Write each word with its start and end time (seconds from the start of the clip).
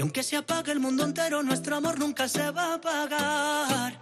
Y 0.00 0.02
aunque 0.02 0.22
se 0.22 0.34
apague 0.34 0.72
el 0.72 0.80
mundo 0.80 1.04
entero, 1.04 1.42
nuestro 1.42 1.76
amor 1.76 1.98
nunca 1.98 2.26
se 2.26 2.50
va 2.52 2.72
a 2.72 2.74
apagar. 2.76 4.00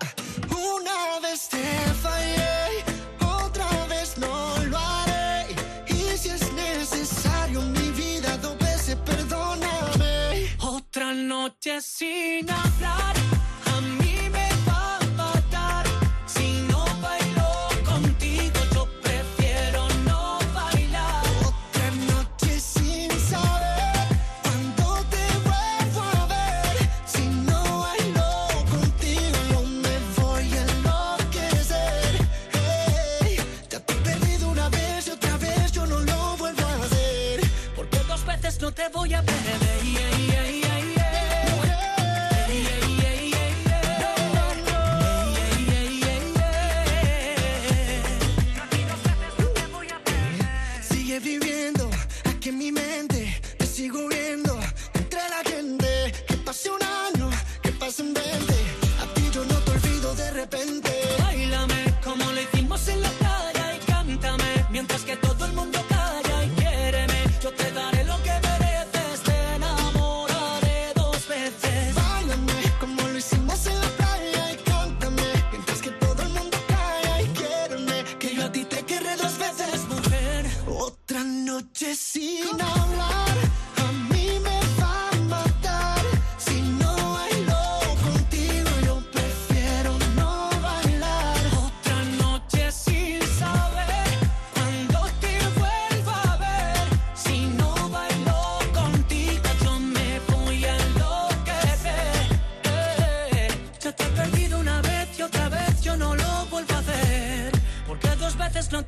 Una 0.48 1.18
vez 1.20 1.48
te 1.48 1.64
fallé, 2.00 2.84
otra 3.20 3.68
vez 3.86 4.16
no 4.16 4.64
lo 4.66 4.78
haré. 4.78 5.46
Y 5.88 6.16
si 6.16 6.28
es 6.28 6.52
necesario 6.52 7.62
mi 7.62 7.90
vida, 7.90 8.36
dos 8.36 8.56
veces 8.58 8.94
perdóname. 9.04 10.46
Otra 10.60 11.12
noche 11.14 11.80
sin 11.80 12.48
hablar. 12.48 13.16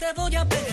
Te 0.00 0.12
voy 0.14 0.34
a 0.34 0.44
perder. 0.46 0.70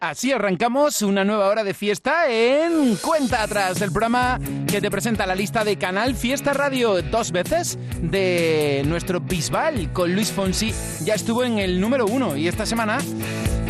Así 0.00 0.32
arrancamos 0.32 1.02
una 1.02 1.24
nueva 1.24 1.48
hora 1.48 1.64
de 1.64 1.74
fiesta 1.74 2.28
en 2.28 2.96
Cuenta 2.96 3.42
Atrás, 3.42 3.80
el 3.80 3.90
programa 3.90 4.38
que 4.72 4.80
te 4.80 4.90
presenta 4.90 5.26
la 5.26 5.34
lista 5.34 5.64
de 5.64 5.76
Canal 5.76 6.14
Fiesta 6.14 6.54
Radio 6.54 7.02
dos 7.02 7.30
veces 7.30 7.78
de 8.00 8.82
nuestro 8.86 9.20
Bisbal 9.20 9.92
con 9.92 10.14
Luis 10.14 10.32
Fonsi. 10.32 10.72
Ya 11.04 11.12
estuvo 11.12 11.44
en 11.44 11.58
el 11.58 11.78
número 11.78 12.06
uno 12.06 12.38
y 12.38 12.48
esta 12.48 12.64
semana 12.64 12.96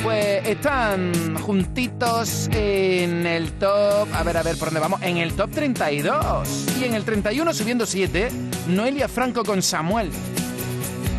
pues 0.05 0.47
están 0.47 1.35
juntitos 1.41 2.49
en 2.53 3.27
el 3.27 3.51
top, 3.55 4.15
a 4.15 4.23
ver, 4.23 4.37
a 4.37 4.45
ver, 4.45 4.57
¿por 4.57 4.69
dónde 4.69 4.79
vamos? 4.79 5.03
En 5.03 5.17
el 5.17 5.33
top 5.33 5.51
32 5.51 6.67
y 6.81 6.85
en 6.85 6.95
el 6.95 7.03
31 7.03 7.53
subiendo 7.53 7.84
7, 7.84 8.29
Noelia 8.69 9.09
Franco 9.09 9.43
con 9.43 9.61
Samuel. 9.61 10.09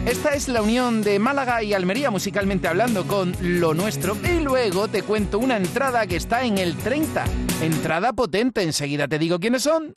Esta 0.06 0.30
es 0.34 0.48
la 0.48 0.62
unión 0.62 1.02
de 1.02 1.20
Málaga 1.20 1.62
y 1.62 1.74
Almería 1.74 2.10
musicalmente 2.10 2.70
hablando 2.70 3.06
con 3.06 3.36
Lo 3.42 3.74
Nuestro. 3.74 4.18
Y 4.24 4.42
luego 4.42 4.88
te 4.88 5.02
cuento 5.02 5.40
una 5.40 5.58
entrada 5.58 6.08
que 6.08 6.16
está 6.16 6.44
en 6.44 6.58
el 6.58 6.78
30. 6.78 7.26
Entrada 7.62 8.14
potente. 8.14 8.62
Enseguida 8.64 9.08
te 9.08 9.20
digo 9.20 9.40
quiénes 9.40 9.64
son. 9.64 9.94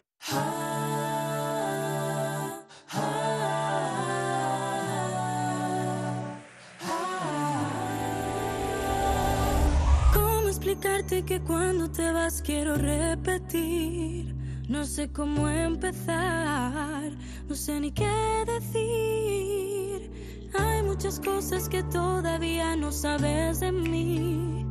¿Cómo 10.15 10.49
explicarte 10.49 11.25
que 11.25 11.41
cuando 11.41 11.91
te 11.91 12.12
vas 12.12 12.43
quiero 12.43 12.77
repetir? 12.77 14.34
No 14.69 14.84
sé 14.84 15.12
cómo 15.12 15.49
empezar, 15.49 17.12
no 17.49 17.55
sé 17.55 17.78
ni 17.78 17.93
qué 17.93 18.11
decir. 18.47 20.11
Hay 20.59 20.83
muchas 20.83 21.21
cosas 21.21 21.69
que 21.69 21.84
todavía 21.84 22.75
no 22.75 22.91
sabes 22.91 23.61
de 23.61 23.71
mí, 23.71 24.66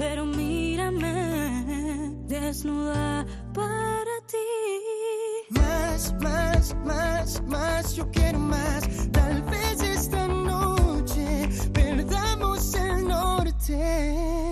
pero 0.00 0.24
mírame 0.24 1.12
desnuda 2.26 3.26
para 3.52 4.14
ti. 4.32 5.50
Más, 5.50 6.14
más, 6.22 6.74
más, 6.86 7.42
más, 7.46 7.94
yo 7.96 8.10
quiero 8.10 8.38
más. 8.38 8.88
Tal 9.12 9.42
vez 9.42 9.82
esta 9.82 10.26
noche 10.26 11.50
perdamos 11.74 12.74
el 12.74 13.08
norte. 13.08 14.49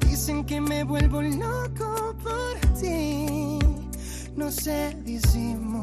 Dicen 0.00 0.44
que 0.44 0.60
me 0.60 0.84
vuelvo 0.84 1.22
loco 1.22 2.14
por 2.22 2.80
ti. 2.80 3.58
No 4.36 4.50
sé 4.50 4.96
disimular. 5.04 5.77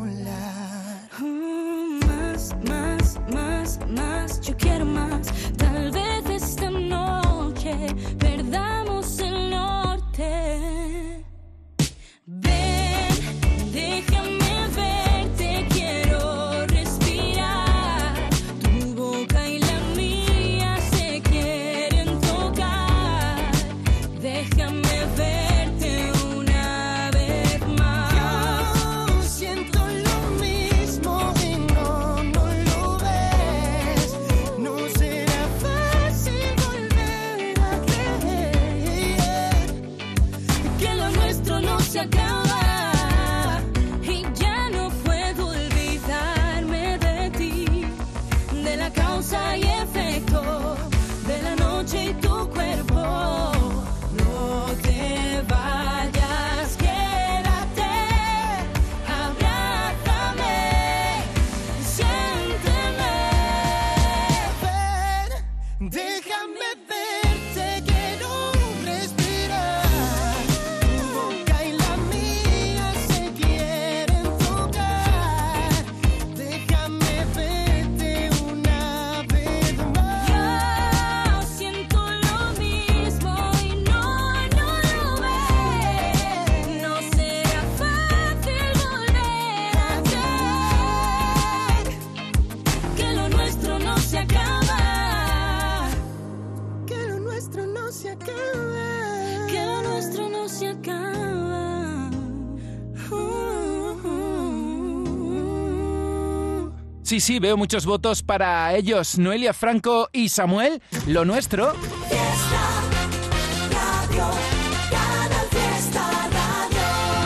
Sí, 107.16 107.22
sí, 107.22 107.40
veo 107.40 107.56
muchos 107.56 107.86
votos 107.86 108.24
para 108.24 108.76
ellos, 108.76 109.18
Noelia 109.18 109.54
Franco 109.54 110.10
y 110.12 110.28
Samuel. 110.28 110.82
Lo 111.08 111.24
nuestro. 111.24 111.72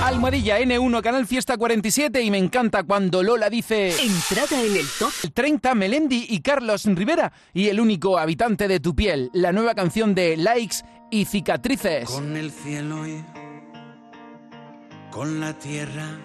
Almohadilla 0.04 0.60
N1, 0.60 1.02
Canal 1.02 1.26
Fiesta 1.26 1.58
47 1.58 2.22
y 2.22 2.30
me 2.30 2.38
encanta 2.38 2.84
cuando 2.84 3.24
Lola 3.24 3.50
dice... 3.50 4.00
Entrada 4.00 4.64
en 4.64 4.76
el 4.78 4.86
top 5.00 5.12
El 5.24 5.32
30, 5.32 5.74
Melendi 5.74 6.28
y 6.30 6.40
Carlos 6.42 6.86
Rivera 6.86 7.34
y 7.52 7.70
el 7.70 7.80
único 7.80 8.20
habitante 8.20 8.68
de 8.68 8.80
tu 8.80 8.96
piel, 8.96 9.32
la 9.34 9.52
nueva 9.52 9.74
canción 9.74 10.14
de 10.14 10.38
Likes 10.38 10.86
y 11.10 11.26
Cicatrices. 11.26 12.08
Con 12.08 12.38
el 12.38 12.52
cielo 12.52 13.08
y 13.08 13.26
con 15.10 15.40
la 15.40 15.58
tierra, 15.58 16.20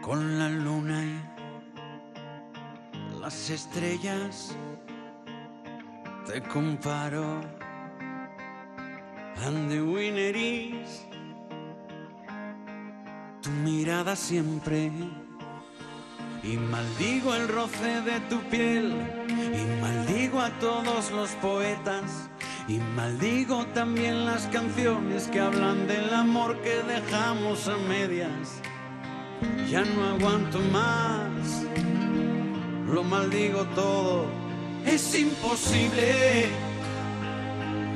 con 0.00 0.38
la 0.38 0.48
luna 0.48 1.04
y 1.04 1.27
las 3.20 3.50
estrellas, 3.50 4.54
te 6.26 6.40
comparo. 6.42 7.40
And 9.46 9.70
the 9.70 9.80
winner 9.80 10.34
is 10.34 11.06
tu 13.40 13.50
mirada 13.50 14.16
siempre. 14.16 14.90
Y 16.42 16.56
maldigo 16.56 17.34
el 17.34 17.48
roce 17.48 18.00
de 18.02 18.20
tu 18.28 18.40
piel, 18.48 18.94
y 19.28 19.80
maldigo 19.82 20.40
a 20.40 20.50
todos 20.60 21.10
los 21.10 21.30
poetas, 21.42 22.30
y 22.68 22.78
maldigo 22.96 23.66
también 23.74 24.24
las 24.24 24.46
canciones 24.46 25.26
que 25.28 25.40
hablan 25.40 25.86
del 25.88 26.14
amor 26.14 26.60
que 26.62 26.82
dejamos 26.82 27.68
a 27.68 27.76
medias. 27.76 28.60
Ya 29.68 29.84
no 29.84 30.04
aguanto 30.04 30.58
más, 30.72 31.66
lo 32.92 33.04
maldigo 33.04 33.64
todo, 33.74 34.26
es 34.86 35.14
imposible 35.18 36.46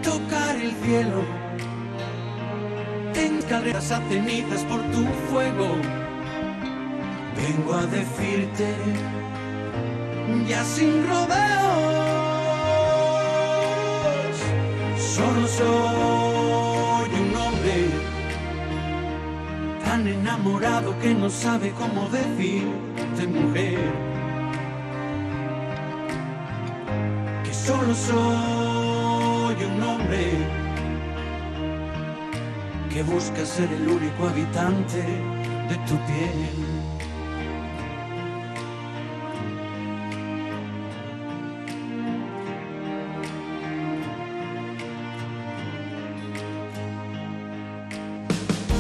tocar 0.02 0.56
el 0.56 0.72
cielo. 0.84 1.22
En 3.14 3.40
carreras 3.42 3.90
a 3.90 4.00
cenizas 4.08 4.64
por 4.64 4.80
tu 4.90 5.04
fuego. 5.30 5.76
Vengo 7.36 7.74
a 7.74 7.86
decirte, 7.86 8.74
ya 10.46 10.64
sin 10.64 11.06
rodeos, 11.08 11.96
solo 14.98 15.48
soy 15.48 17.10
un 17.20 17.36
hombre 17.36 17.88
tan 19.84 20.06
enamorado 20.06 20.98
que 21.00 21.14
no 21.14 21.30
sabe 21.30 21.72
cómo 21.72 22.08
decirte 22.10 23.26
mujer. 23.26 24.11
Solo 27.66 27.94
soy 27.94 29.64
un 29.64 29.82
hombre 29.82 30.32
que 32.92 33.02
busca 33.04 33.46
ser 33.46 33.70
el 33.72 33.88
único 33.88 34.26
habitante 34.26 35.02
de 35.68 35.76
tu 35.86 35.96
piel. 36.06 36.50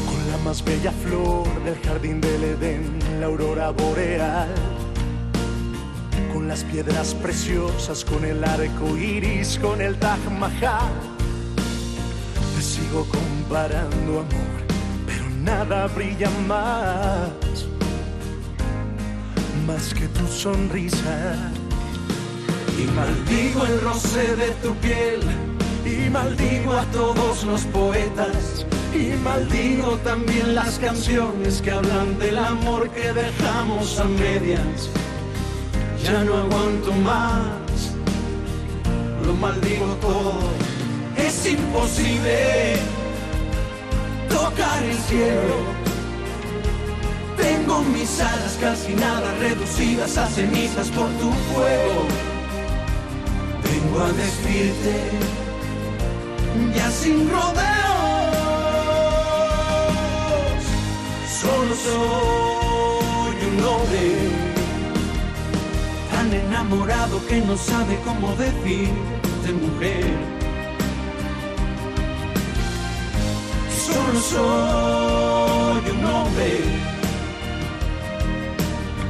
Con 0.06 0.30
la 0.30 0.38
más 0.44 0.64
bella 0.64 0.92
flor 0.92 1.64
del 1.64 1.78
jardín 1.82 2.20
del 2.20 2.44
Edén, 2.44 2.98
la 3.20 3.26
aurora 3.26 3.70
boreal. 3.70 4.81
Las 6.52 6.64
piedras 6.64 7.14
preciosas, 7.14 8.04
con 8.04 8.26
el 8.26 8.44
arco 8.44 8.98
iris, 8.98 9.58
con 9.58 9.80
el 9.80 9.96
Taj 9.98 10.18
Mahal. 10.38 10.92
Te 12.54 12.60
sigo 12.60 13.06
comparando, 13.06 14.20
amor, 14.20 14.60
pero 15.06 15.24
nada 15.42 15.86
brilla 15.86 16.28
más. 16.46 17.64
Más 19.66 19.94
que 19.94 20.06
tu 20.08 20.26
sonrisa. 20.26 21.38
Y 22.78 22.84
maldigo 22.90 23.64
el 23.64 23.80
roce 23.80 24.36
de 24.36 24.50
tu 24.62 24.74
piel, 24.74 25.22
y 25.86 26.10
maldigo 26.10 26.74
a 26.74 26.84
todos 26.92 27.44
los 27.44 27.62
poetas, 27.62 28.66
y 28.92 29.16
maldigo 29.24 29.96
también 30.04 30.54
las 30.54 30.78
canciones 30.78 31.62
que 31.62 31.70
hablan 31.70 32.18
del 32.18 32.36
amor 32.36 32.90
que 32.90 33.10
dejamos 33.10 33.98
a 33.98 34.04
medias. 34.04 34.90
Ya 36.02 36.24
no 36.24 36.36
aguanto 36.36 36.92
más, 36.92 37.92
lo 39.24 39.34
maldigo 39.34 39.86
todo, 40.00 40.34
es 41.16 41.46
imposible 41.46 42.76
tocar 44.28 44.82
el 44.82 44.96
cielo. 44.96 45.56
Tengo 47.36 47.82
mis 47.82 48.20
alas 48.20 48.58
calcinadas, 48.60 49.38
reducidas 49.38 50.18
a 50.18 50.26
cenizas 50.26 50.88
por 50.88 51.08
tu 51.20 51.30
fuego. 51.30 52.06
Vengo 53.62 54.02
a 54.02 54.12
decirte, 54.12 54.94
ya 56.74 56.90
sin 56.90 57.30
rodeos, 57.30 57.62
solo 61.40 61.74
soy 61.76 63.36
un 63.50 63.64
hombre 63.64 64.31
enamorado 66.62 67.20
que 67.26 67.40
no 67.40 67.56
sabe 67.56 67.98
cómo 68.04 68.34
decirte 68.36 69.52
mujer. 69.52 70.04
Solo 73.84 74.20
soy 74.20 75.90
un 75.90 76.04
hombre 76.04 76.60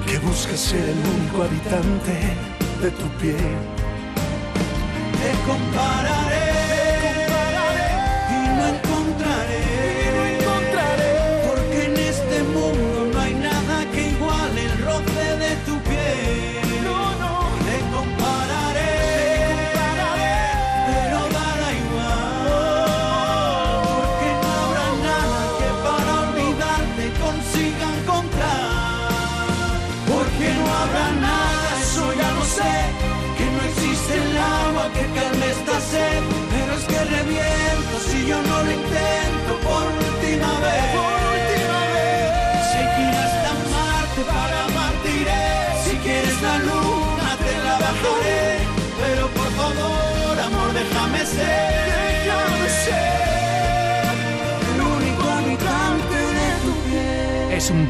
que 0.07 0.19
busca 0.19 0.57
ser 0.57 0.81
el 0.81 0.99
único 1.15 1.43
habitante 1.43 2.15
de 2.81 2.91
tu 2.91 3.07
piel. 3.21 3.57
Te 5.21 5.31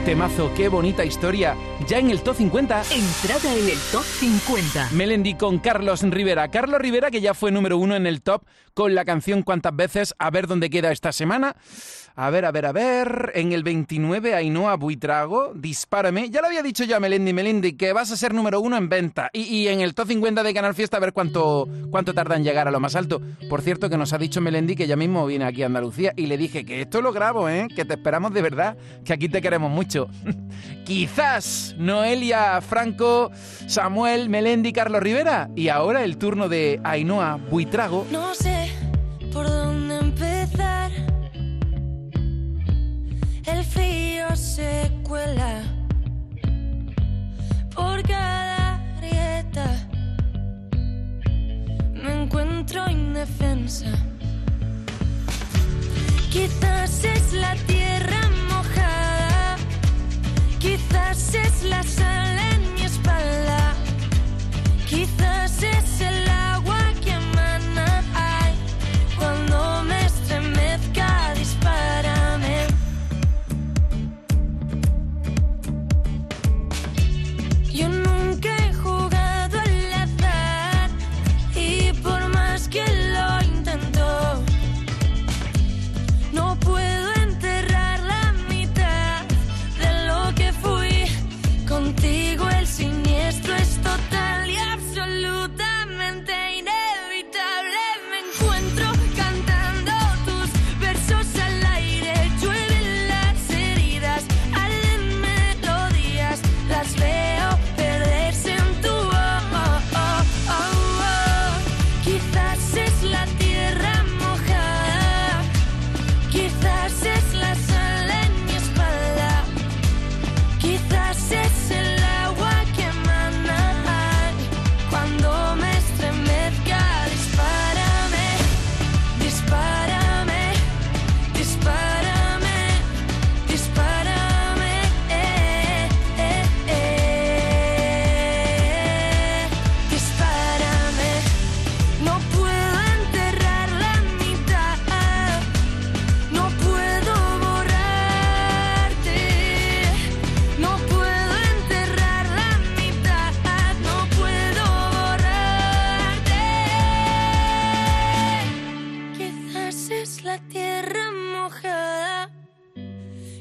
temazo, 0.04 0.52
qué 0.56 0.68
bonita 0.68 1.04
historia. 1.04 1.56
Ya 1.88 1.98
en 1.98 2.10
el 2.10 2.22
top 2.22 2.36
50. 2.36 2.82
Entrada 2.92 3.54
en 3.54 3.68
el 3.68 3.78
top 3.90 4.02
50. 4.02 4.90
Melendi 4.92 5.34
con 5.34 5.58
Carlos 5.58 6.02
Rivera. 6.02 6.48
Carlos 6.48 6.80
Rivera 6.80 7.10
que 7.10 7.20
ya 7.20 7.34
fue 7.34 7.50
número 7.50 7.78
uno 7.78 7.94
en 7.94 8.06
el 8.06 8.22
top 8.22 8.42
con 8.74 8.94
la 8.94 9.04
canción 9.04 9.42
Cuántas 9.42 9.74
veces, 9.74 10.14
a 10.18 10.30
ver 10.30 10.46
dónde 10.46 10.70
queda 10.70 10.92
esta 10.92 11.12
semana. 11.12 11.56
A 12.14 12.30
ver, 12.30 12.44
a 12.44 12.52
ver, 12.52 12.66
a 12.66 12.72
ver. 12.72 13.32
En 13.34 13.52
el 13.52 13.62
29, 13.62 14.34
Ainhoa 14.34 14.76
Buitrago, 14.76 15.52
Dispárame. 15.54 16.28
Ya 16.30 16.40
lo 16.40 16.48
había 16.48 16.62
dicho 16.62 16.84
yo 16.84 16.96
a 16.96 17.00
Melendi, 17.00 17.32
Melendi, 17.32 17.72
que 17.72 17.92
vas 17.92 18.10
a 18.10 18.16
ser 18.16 18.34
número 18.34 18.60
uno 18.60 18.76
en 18.76 18.88
venta. 18.88 19.30
Y, 19.32 19.42
y 19.42 19.68
en 19.68 19.80
el 19.80 19.94
top 19.94 20.08
50 20.08 20.42
de 20.42 20.54
Canal 20.54 20.74
Fiesta, 20.74 20.98
a 20.98 21.00
ver 21.00 21.12
cuánto, 21.12 21.68
cuánto 21.90 22.12
tarda 22.12 22.36
en 22.36 22.44
llegar 22.44 22.68
a 22.68 22.70
lo 22.70 22.80
más 22.80 22.96
alto. 22.96 23.20
Por 23.48 23.62
cierto, 23.62 23.88
que 23.88 23.96
nos 23.96 24.12
ha 24.12 24.18
dicho 24.18 24.40
Melendi 24.40 24.76
que 24.76 24.86
ya 24.86 24.96
mismo 24.96 25.26
viene 25.26 25.44
aquí 25.44 25.62
a 25.62 25.66
Andalucía. 25.66 26.12
Y 26.16 26.26
le 26.26 26.36
dije 26.36 26.64
que 26.64 26.82
esto 26.82 27.00
lo 27.00 27.12
grabo, 27.12 27.48
¿eh? 27.48 27.66
Que 27.74 27.84
te 27.84 27.94
esperamos 27.94 28.34
de 28.34 28.42
verdad, 28.42 28.76
que 29.04 29.12
aquí 29.12 29.28
te 29.28 29.40
queremos 29.40 29.70
mucho. 29.70 30.08
Quizás 30.84 31.74
Noelia 31.78 32.60
Franco, 32.60 33.30
Samuel, 33.66 34.28
Melendi, 34.28 34.72
Carlos 34.72 35.02
Rivera. 35.02 35.48
Y 35.56 35.68
ahora 35.68 36.04
el 36.04 36.18
turno 36.18 36.48
de 36.48 36.80
Ainhoa 36.84 37.36
Buitrago. 37.36 38.06
No 38.10 38.34
sé 38.34 38.70
por 39.32 39.46
dónde 39.46 39.91
frío 44.32 44.36
se 44.36 44.90
cuela 45.02 45.62
por 47.74 48.02
cada 48.02 48.80
grieta. 48.98 49.88
Me 51.94 52.22
encuentro 52.22 52.88
indefensa. 52.90 53.90
Quizás 56.30 57.04
es 57.04 57.32
la 57.32 57.54
tierra 57.66 58.20
mojada. 58.48 59.56
Quizás 60.58 61.34
es 61.34 61.64
la 61.64 61.82
sal 61.82 62.38
en 62.52 62.74
mi 62.74 62.82
espalda. 62.82 63.74
Quizás 64.88 65.62
es 65.62 66.00
el 66.00 66.21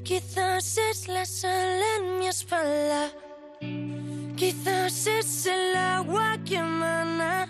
Quizás 0.04 0.78
es 0.78 1.08
la 1.08 1.26
sal 1.26 1.82
en 1.98 2.20
mi 2.20 2.28
espalda. 2.28 3.12
Quizás 4.36 5.08
es 5.08 5.46
el 5.46 5.76
agua 5.76 6.38
que 6.46 6.56
emana 6.56 7.48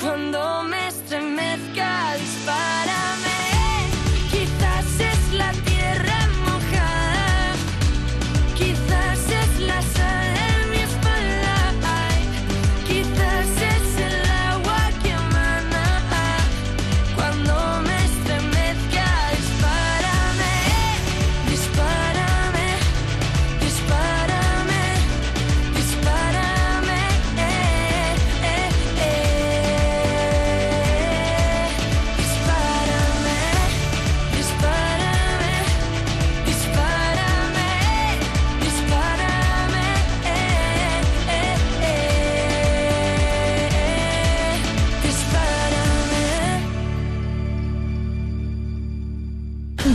cuando 0.00 0.62
me 0.64 0.88
estremezca. 0.88 2.14
Dispárame. 2.18 3.29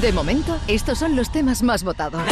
De 0.05 0.11
momento, 0.11 0.59
estos 0.67 0.99
son 0.99 1.15
los 1.15 1.31
temas 1.31 1.63
más 1.63 1.83
votados. 1.83 2.21
¿Qué 2.21 2.29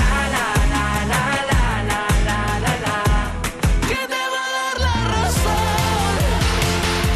te 3.95 4.13
va 4.13 4.45
a 4.45 4.51
dar 4.51 4.79
la 4.79 5.07
razón? 5.07 6.17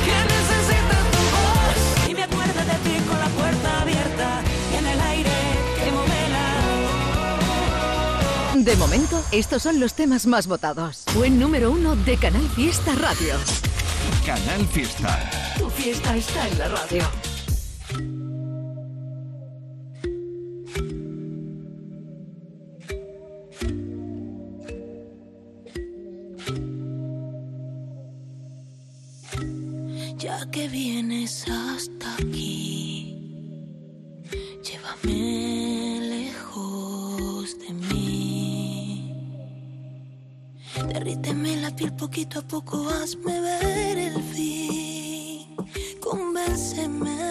¿Quién 0.04 0.26
necesita 0.26 0.98
tu 1.12 1.18
voz? 1.36 2.10
Y 2.10 2.16
me 2.16 2.24
acuerdo 2.24 2.60
de 2.60 2.74
ti 2.90 2.98
con 3.08 3.20
la 3.20 3.28
puerta 3.28 3.82
abierta 3.82 4.42
y 4.74 4.78
en 4.78 4.88
el 4.88 5.00
aire 5.00 5.30
que 5.76 5.92
moverá. 5.92 6.56
De 8.56 8.76
momento, 8.78 9.24
estos 9.32 9.62
son 9.62 9.80
los 9.80 9.94
temas 9.94 10.26
más 10.26 10.48
votados. 10.48 11.04
Buen 11.14 11.40
número 11.40 11.70
uno 11.70 11.96
de 11.98 12.18
Canal 12.18 12.50
Fiesta 12.56 12.96
Radio. 12.96 13.36
Canal 14.26 14.66
Fiesta. 14.70 15.30
Tu 15.60 15.70
fiesta 15.70 16.16
está 16.16 16.48
en 16.48 16.58
la 16.58 16.70
radio. 16.70 17.04
Hasta 31.28 32.14
aquí, 32.14 33.14
llévame 34.64 36.00
lejos 36.00 37.60
de 37.60 37.74
mí. 37.74 39.14
Derríteme 40.88 41.58
la 41.58 41.76
piel 41.76 41.92
poquito 41.94 42.40
a 42.40 42.42
poco, 42.44 42.88
hazme 42.90 43.42
ver 43.42 43.98
el 43.98 44.24
fin. 44.24 45.58
Convénceme, 46.00 47.27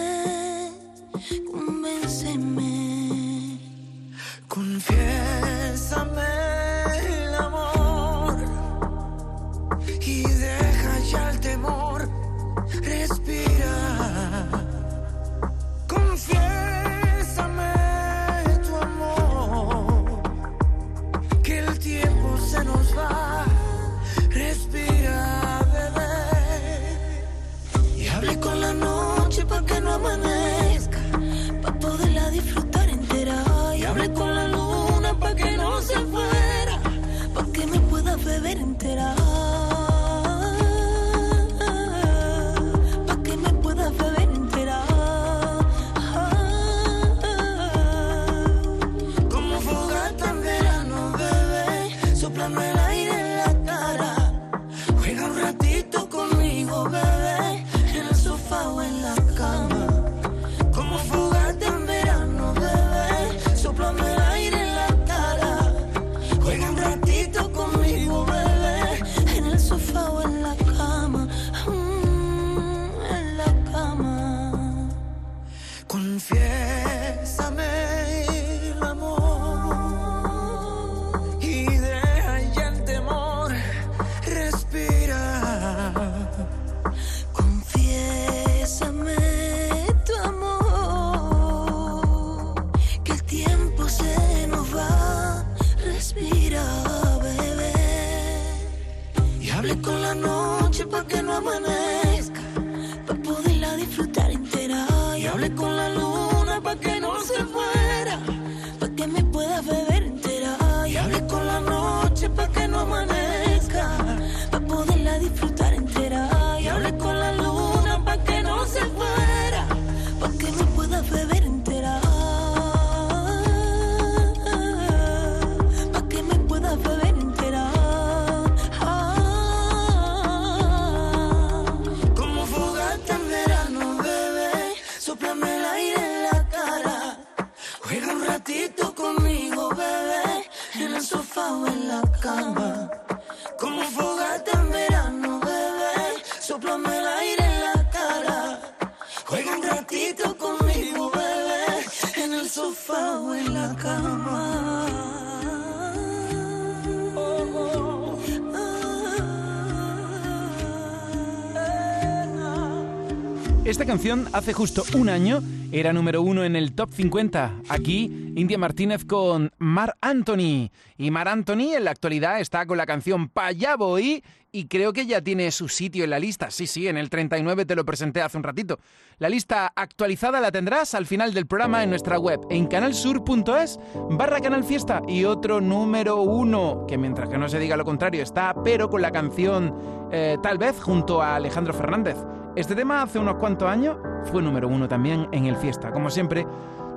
canción 163.97 164.27
hace 164.31 164.53
justo 164.53 164.83
un 164.93 165.09
año 165.09 165.41
era 165.71 165.91
número 165.91 166.21
uno 166.21 166.43
en 166.43 166.55
el 166.55 166.75
top 166.75 166.91
50. 166.93 167.61
Aquí, 167.67 168.31
India 168.35 168.59
Martínez 168.59 169.03
con 169.05 169.51
Mar 169.57 169.95
Anthony. 170.01 170.69
Y 170.99 171.09
Mar 171.09 171.27
Anthony 171.27 171.73
en 171.75 171.83
la 171.83 171.91
actualidad 171.91 172.39
está 172.39 172.67
con 172.67 172.77
la 172.77 172.85
canción 172.85 173.27
Pa' 173.27 173.47
allá 173.47 173.75
voy 173.75 174.23
y 174.51 174.67
creo 174.67 174.93
que 174.93 175.07
ya 175.07 175.23
tiene 175.23 175.49
su 175.49 175.67
sitio 175.67 176.03
en 176.03 176.11
la 176.11 176.19
lista. 176.19 176.51
Sí, 176.51 176.67
sí, 176.67 176.87
en 176.87 176.95
el 176.95 177.09
39 177.09 177.65
te 177.65 177.75
lo 177.75 177.85
presenté 177.85 178.21
hace 178.21 178.37
un 178.37 178.43
ratito. 178.43 178.77
La 179.17 179.29
lista 179.29 179.73
actualizada 179.75 180.39
la 180.41 180.51
tendrás 180.51 180.93
al 180.93 181.07
final 181.07 181.33
del 181.33 181.47
programa 181.47 181.81
en 181.81 181.89
nuestra 181.89 182.19
web, 182.19 182.41
en 182.51 182.67
canalsur.es 182.67 183.79
barra 184.11 184.41
Canal 184.41 184.63
Fiesta. 184.63 185.01
Y 185.07 185.23
otro 185.23 185.59
número 185.59 186.21
uno, 186.21 186.85
que 186.87 186.99
mientras 186.99 187.29
que 187.29 187.39
no 187.39 187.49
se 187.49 187.57
diga 187.57 187.75
lo 187.75 187.83
contrario, 187.83 188.21
está 188.21 188.53
pero 188.63 188.91
con 188.91 189.01
la 189.01 189.11
canción 189.11 190.07
eh, 190.11 190.37
Tal 190.43 190.59
vez 190.59 190.79
junto 190.79 191.19
a 191.19 191.35
Alejandro 191.35 191.73
Fernández. 191.73 192.15
Este 192.57 192.73
tema 192.73 193.03
hace 193.03 193.19
unos 193.19 193.35
cuantos 193.35 193.69
años 193.69 193.97
fue 194.31 194.41
número 194.41 194.67
uno 194.67 194.87
también 194.87 195.27
en 195.31 195.45
el 195.45 195.57
Fiesta, 195.57 195.91
como 195.91 196.09
siempre, 196.09 196.43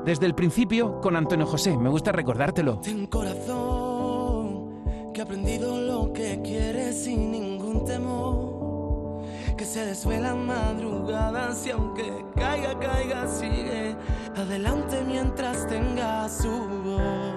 desde 0.07 0.25
el 0.25 0.35
principio 0.35 1.03
con 1.03 1.17
Antonio 1.17 1.45
José. 1.45 1.77
Me 1.77 1.91
gusta 1.91 2.13
recordártelo. 2.13 2.79
Ten 2.79 3.07
corazón, 3.07 4.83
que 5.13 5.21
ha 5.21 5.25
aprendido 5.25 5.79
lo 5.79 6.15
que 6.15 6.41
quiere 6.43 6.95
sin 6.95 7.31
ningún 7.31 7.85
temor. 7.85 9.21
Que 9.59 9.67
se 9.67 9.85
desvela 9.85 10.35
madrugadas 10.35 11.67
y 11.67 11.73
aunque 11.73 12.11
caiga, 12.35 12.79
caiga, 12.79 13.29
sigue 13.29 13.95
adelante 14.35 15.05
mientras 15.07 15.67
tenga 15.67 16.27
su 16.31 16.49
voz. 16.49 17.35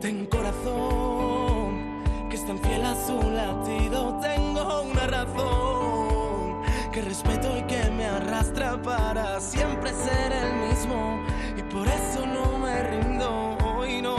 Ten 0.00 0.26
corazón, 0.26 1.23
que 2.34 2.40
es 2.40 2.46
tan 2.46 2.58
fiel 2.58 2.84
a 2.84 2.96
su 2.96 3.30
latido. 3.30 4.18
Tengo 4.20 4.82
una 4.82 5.06
razón 5.06 6.62
que 6.92 7.00
respeto 7.00 7.56
y 7.56 7.62
que 7.62 7.88
me 7.90 8.06
arrastra 8.06 8.76
para 8.82 9.40
siempre 9.40 9.92
ser 9.92 10.32
el 10.32 10.68
mismo. 10.68 11.22
Y 11.56 11.62
por 11.62 11.86
eso 11.86 12.26
no 12.26 12.58
me 12.58 12.82
rindo 12.90 13.56
hoy, 13.64 14.02
no. 14.02 14.16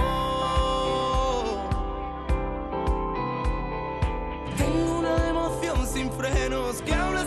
Tengo 4.55 4.99
una 4.99 5.27
emoción 5.27 5.85
sin 5.85 6.09
frenos 6.11 6.81
que 6.83 6.93
habla 6.93 7.25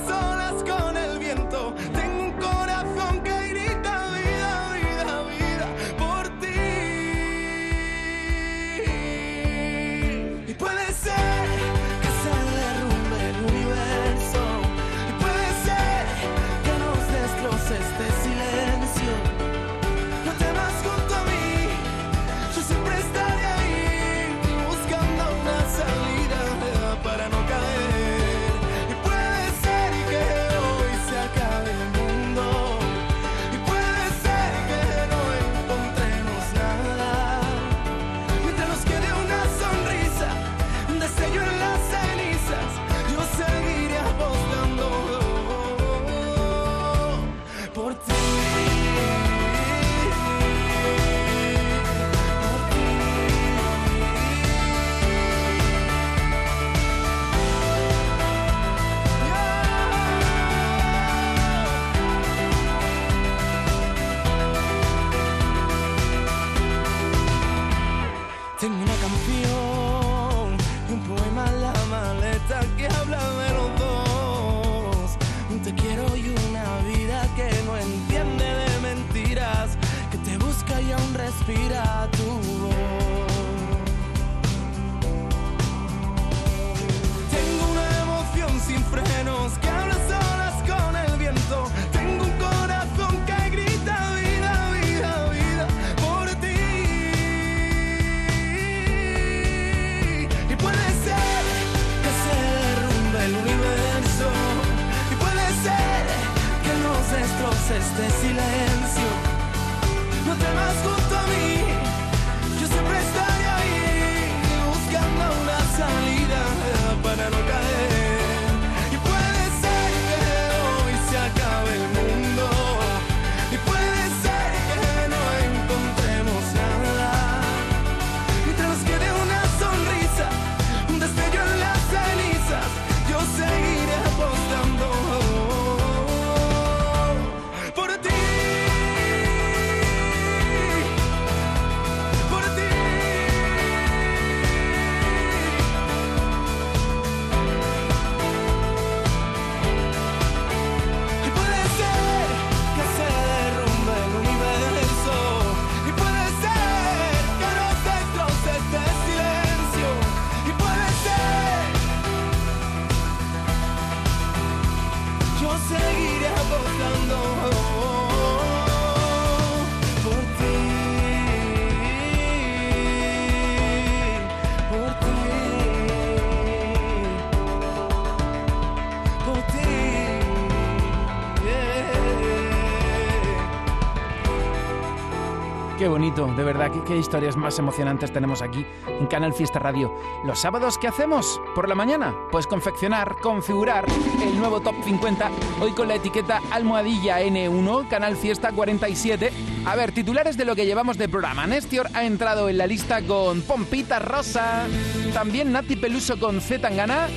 Bonito, 185.88 186.26
de 186.26 186.44
verdad, 186.44 186.70
qué, 186.70 186.82
qué 186.84 186.96
historias 186.98 187.36
más 187.36 187.58
emocionantes 187.58 188.12
tenemos 188.12 188.42
aquí 188.42 188.64
en 188.86 189.06
Canal 189.06 189.32
Fiesta 189.32 189.58
Radio. 189.58 189.94
Los 190.24 190.38
sábados, 190.38 190.76
¿qué 190.76 190.86
hacemos? 190.86 191.40
Por 191.54 191.68
la 191.68 191.74
mañana, 191.74 192.14
pues 192.30 192.46
confeccionar, 192.46 193.16
configurar 193.22 193.86
el 194.22 194.38
nuevo 194.38 194.60
Top 194.60 194.74
50, 194.84 195.30
hoy 195.60 195.72
con 195.72 195.88
la 195.88 195.94
etiqueta 195.94 196.42
almohadilla 196.50 197.22
N1, 197.22 197.88
Canal 197.88 198.16
Fiesta 198.16 198.52
47. 198.52 199.32
A 199.64 199.76
ver, 199.76 199.92
titulares 199.92 200.36
de 200.36 200.44
lo 200.44 200.54
que 200.54 200.66
llevamos 200.66 200.98
de 200.98 201.08
programa. 201.08 201.46
Nestior 201.46 201.88
ha 201.94 202.04
entrado 202.04 202.48
en 202.48 202.58
la 202.58 202.66
lista 202.66 203.02
con 203.02 203.40
Pompita 203.40 203.98
Rosa, 203.98 204.66
también 205.14 205.52
Nati 205.52 205.76
Peluso 205.76 206.18
con 206.18 206.40
Z 206.40 206.60
Tangana 206.60 207.08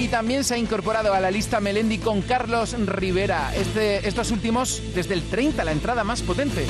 Y 0.00 0.08
también 0.08 0.44
se 0.44 0.54
ha 0.54 0.58
incorporado 0.58 1.12
a 1.12 1.20
la 1.20 1.30
lista 1.30 1.60
Melendi 1.60 1.98
con 1.98 2.22
Carlos 2.22 2.74
Rivera. 2.86 3.54
Este, 3.54 4.08
estos 4.08 4.30
últimos, 4.30 4.82
desde 4.94 5.14
el 5.14 5.22
30, 5.22 5.62
la 5.62 5.72
entrada 5.72 6.04
más 6.04 6.22
potente. 6.22 6.64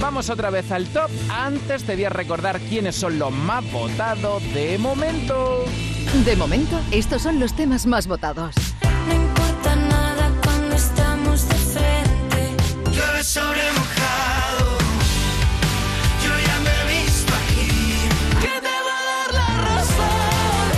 Vamos 0.00 0.28
otra 0.28 0.50
vez 0.50 0.70
al 0.72 0.86
top. 0.88 1.10
Antes 1.30 1.84
te 1.84 1.94
voy 1.94 2.04
a 2.04 2.10
recordar 2.10 2.60
quiénes 2.60 2.96
son 2.96 3.18
los 3.18 3.32
más 3.32 3.70
votados 3.72 4.42
de 4.52 4.76
momento. 4.78 5.64
De 6.24 6.36
momento, 6.36 6.78
estos 6.90 7.22
son 7.22 7.40
los 7.40 7.54
temas 7.54 7.86
más 7.86 8.06
votados. 8.06 8.54
No 9.08 9.14
importa 9.14 9.74
nada 9.74 10.30
cuando 10.44 10.74
estamos 10.76 11.48
de 11.48 11.54
frente. 11.54 12.56
Llueve 12.92 13.24
sobre 13.24 13.60
mojado. 13.72 14.78
Yo 16.22 16.30
ya 16.46 16.60
me 16.60 16.70
he 16.70 17.02
visto 17.02 17.32
aquí. 17.34 17.68
¿Qué 18.40 18.60
te 18.60 18.68
va 18.68 18.98
a 19.00 19.04
dar 19.04 19.34
la 19.34 19.76
razón? 19.76 20.70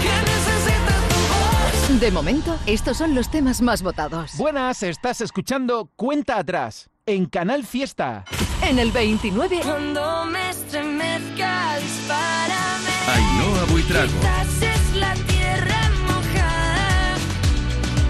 ¿Quién 0.00 0.24
necesita 0.24 0.94
tu 1.08 1.92
voz? 1.92 2.00
De 2.00 2.10
momento, 2.10 2.58
estos 2.66 2.96
son 2.96 3.14
los 3.14 3.30
temas 3.30 3.60
más 3.60 3.82
votados. 3.82 4.36
Buenas, 4.38 4.82
estás 4.82 5.20
escuchando 5.20 5.90
Cuenta 5.94 6.38
Atrás 6.38 6.90
en 7.06 7.26
Canal 7.26 7.66
Fiesta. 7.66 8.24
En 8.62 8.78
el 8.78 8.90
29, 8.90 9.60
Cuando 9.62 10.24
me 10.24 10.48
estremezca, 10.48 11.76
dispárame. 11.78 12.90
Ainhoa 13.06 13.64
Buitrago. 13.70 14.10
Quizás 14.20 14.62
es 14.62 14.96
la 14.96 15.14
tierra 15.14 15.90
mojada. 16.06 17.16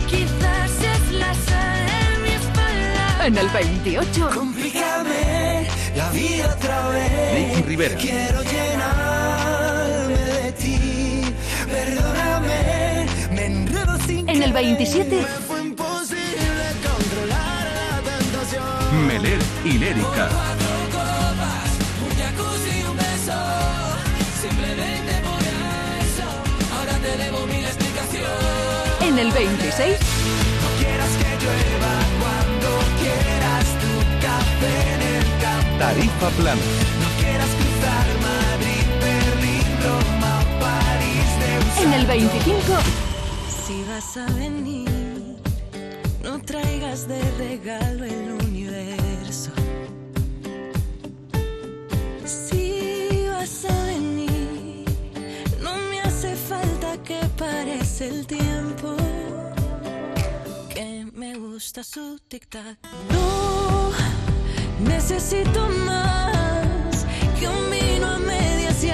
Quizás 0.09 0.71
es 0.81 1.13
la 1.13 1.35
sal 1.35 1.89
en 1.89 2.23
mi 2.23 2.29
espalda. 2.29 3.27
en 3.27 3.39
el 3.39 3.49
28, 3.49 4.31
Complícame 4.33 5.67
la 5.97 6.11
vida 6.11 6.55
otra 6.57 6.89
vez. 6.91 7.49
Nicky 7.49 7.63
Rivera. 7.63 7.97
Quiero 7.97 8.43
llenarme 8.45 10.15
de 10.19 10.53
ti. 10.53 11.23
Perdóname, 11.69 13.07
me 13.33 13.47
enredo 13.47 13.99
sin 14.07 14.29
en 14.29 14.37
el 14.41 14.53
querer. 14.53 14.53
27, 14.53 15.27
debo 27.17 27.47
mi 27.47 27.65
explicación. 27.65 28.25
en 29.03 29.19
el 29.19 29.31
26, 29.33 29.97
No 30.63 30.69
quieras 30.79 31.11
que 31.21 31.31
llueva 31.43 31.95
cuando 32.21 32.71
quieras 33.01 33.67
tu 33.83 33.93
café 34.27 34.75
en 34.95 35.03
el 35.17 35.25
campo. 35.43 35.79
Tarifa 35.79 36.29
plana. 36.31 36.63
No 37.03 37.09
quieras 37.21 37.51
cruzar 37.61 38.07
Madrid, 38.31 38.87
Berlín, 39.07 39.69
Roma, 39.85 40.35
París 40.61 41.31
de 41.41 41.85
en 41.85 41.93
el 41.93 42.07
25, 42.07 42.63
Si 43.67 43.85
vas 43.89 44.17
a 44.17 44.27
venir, 44.35 45.37
no 46.23 46.41
traigas 46.41 47.07
de 47.07 47.21
regalo 47.39 48.05
el 48.05 48.44
No 55.61 55.77
me 55.91 56.01
hace 56.01 56.35
falta 56.37 56.97
que 57.03 57.21
parece 57.37 58.09
el 58.09 58.27
tiempo. 58.27 58.97
Que 60.75 61.07
me 61.13 61.37
gusta 61.37 61.83
su 61.83 62.19
tic-tac. 62.29 62.79
No 63.11 63.91
necesito 64.81 65.69
más 65.87 67.07
que 67.39 67.49
un 67.49 67.71
vino 67.71 68.07
a 68.07 68.19
medias 68.19 68.83
y 68.85 68.91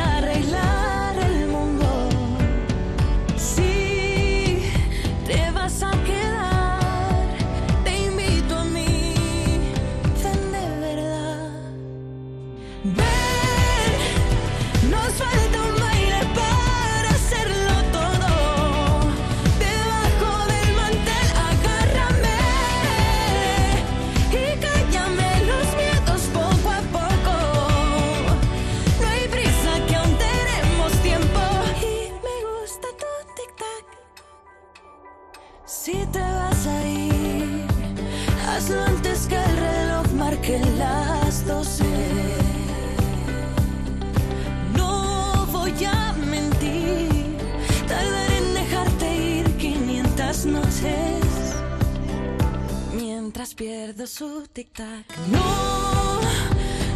pierdo 53.60 54.06
su 54.06 54.48
tic-tac. 54.54 55.04
No, 55.30 56.18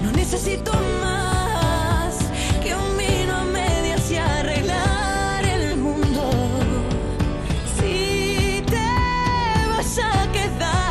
no 0.03 0.11
necesito 0.13 0.73
más 1.03 2.17
que 2.63 2.75
un 2.75 2.97
vino 2.97 3.35
a 3.37 3.45
medias 3.45 4.11
y 4.11 4.17
arreglar 4.17 5.45
el 5.45 5.77
mundo. 5.77 6.31
Si 7.77 8.63
te 8.67 8.89
vas 9.69 9.99
a 9.99 10.33
quedar, 10.33 10.84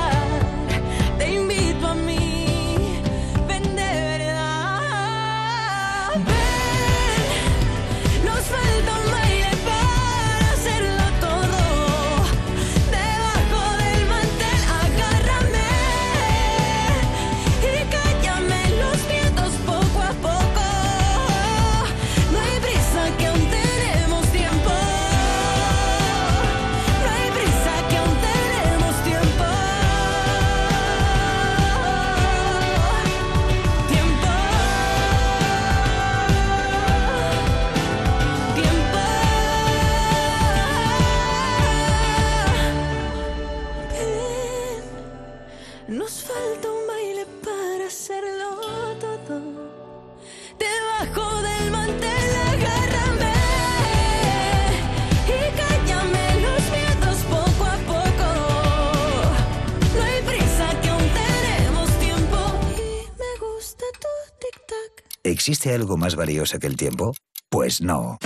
¿Existe 65.43 65.73
algo 65.73 65.97
más 65.97 66.15
valioso 66.15 66.57
que 66.57 66.67
el 66.67 66.77
tiempo? 66.77 67.13
Pues 67.49 67.81
no. 67.81 68.17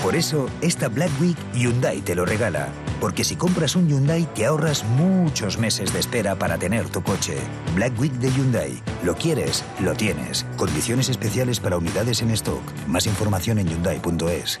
Por 0.00 0.14
eso, 0.14 0.48
esta 0.60 0.86
Black 0.86 1.10
Week 1.20 1.36
Hyundai 1.52 2.00
te 2.02 2.14
lo 2.14 2.24
regala. 2.24 2.68
Porque 3.00 3.24
si 3.24 3.34
compras 3.34 3.74
un 3.74 3.88
Hyundai 3.88 4.32
te 4.32 4.46
ahorras 4.46 4.84
muchos 4.84 5.58
meses 5.58 5.92
de 5.92 5.98
espera 5.98 6.36
para 6.36 6.56
tener 6.56 6.88
tu 6.88 7.02
coche. 7.02 7.36
Black 7.74 7.98
Week 7.98 8.12
de 8.12 8.30
Hyundai. 8.30 8.80
Lo 9.02 9.16
quieres, 9.16 9.64
lo 9.80 9.94
tienes. 9.94 10.46
Condiciones 10.56 11.08
especiales 11.08 11.58
para 11.58 11.78
unidades 11.78 12.22
en 12.22 12.30
stock. 12.30 12.62
Más 12.86 13.08
información 13.08 13.58
en 13.58 13.66
hyundai.es. 13.66 14.60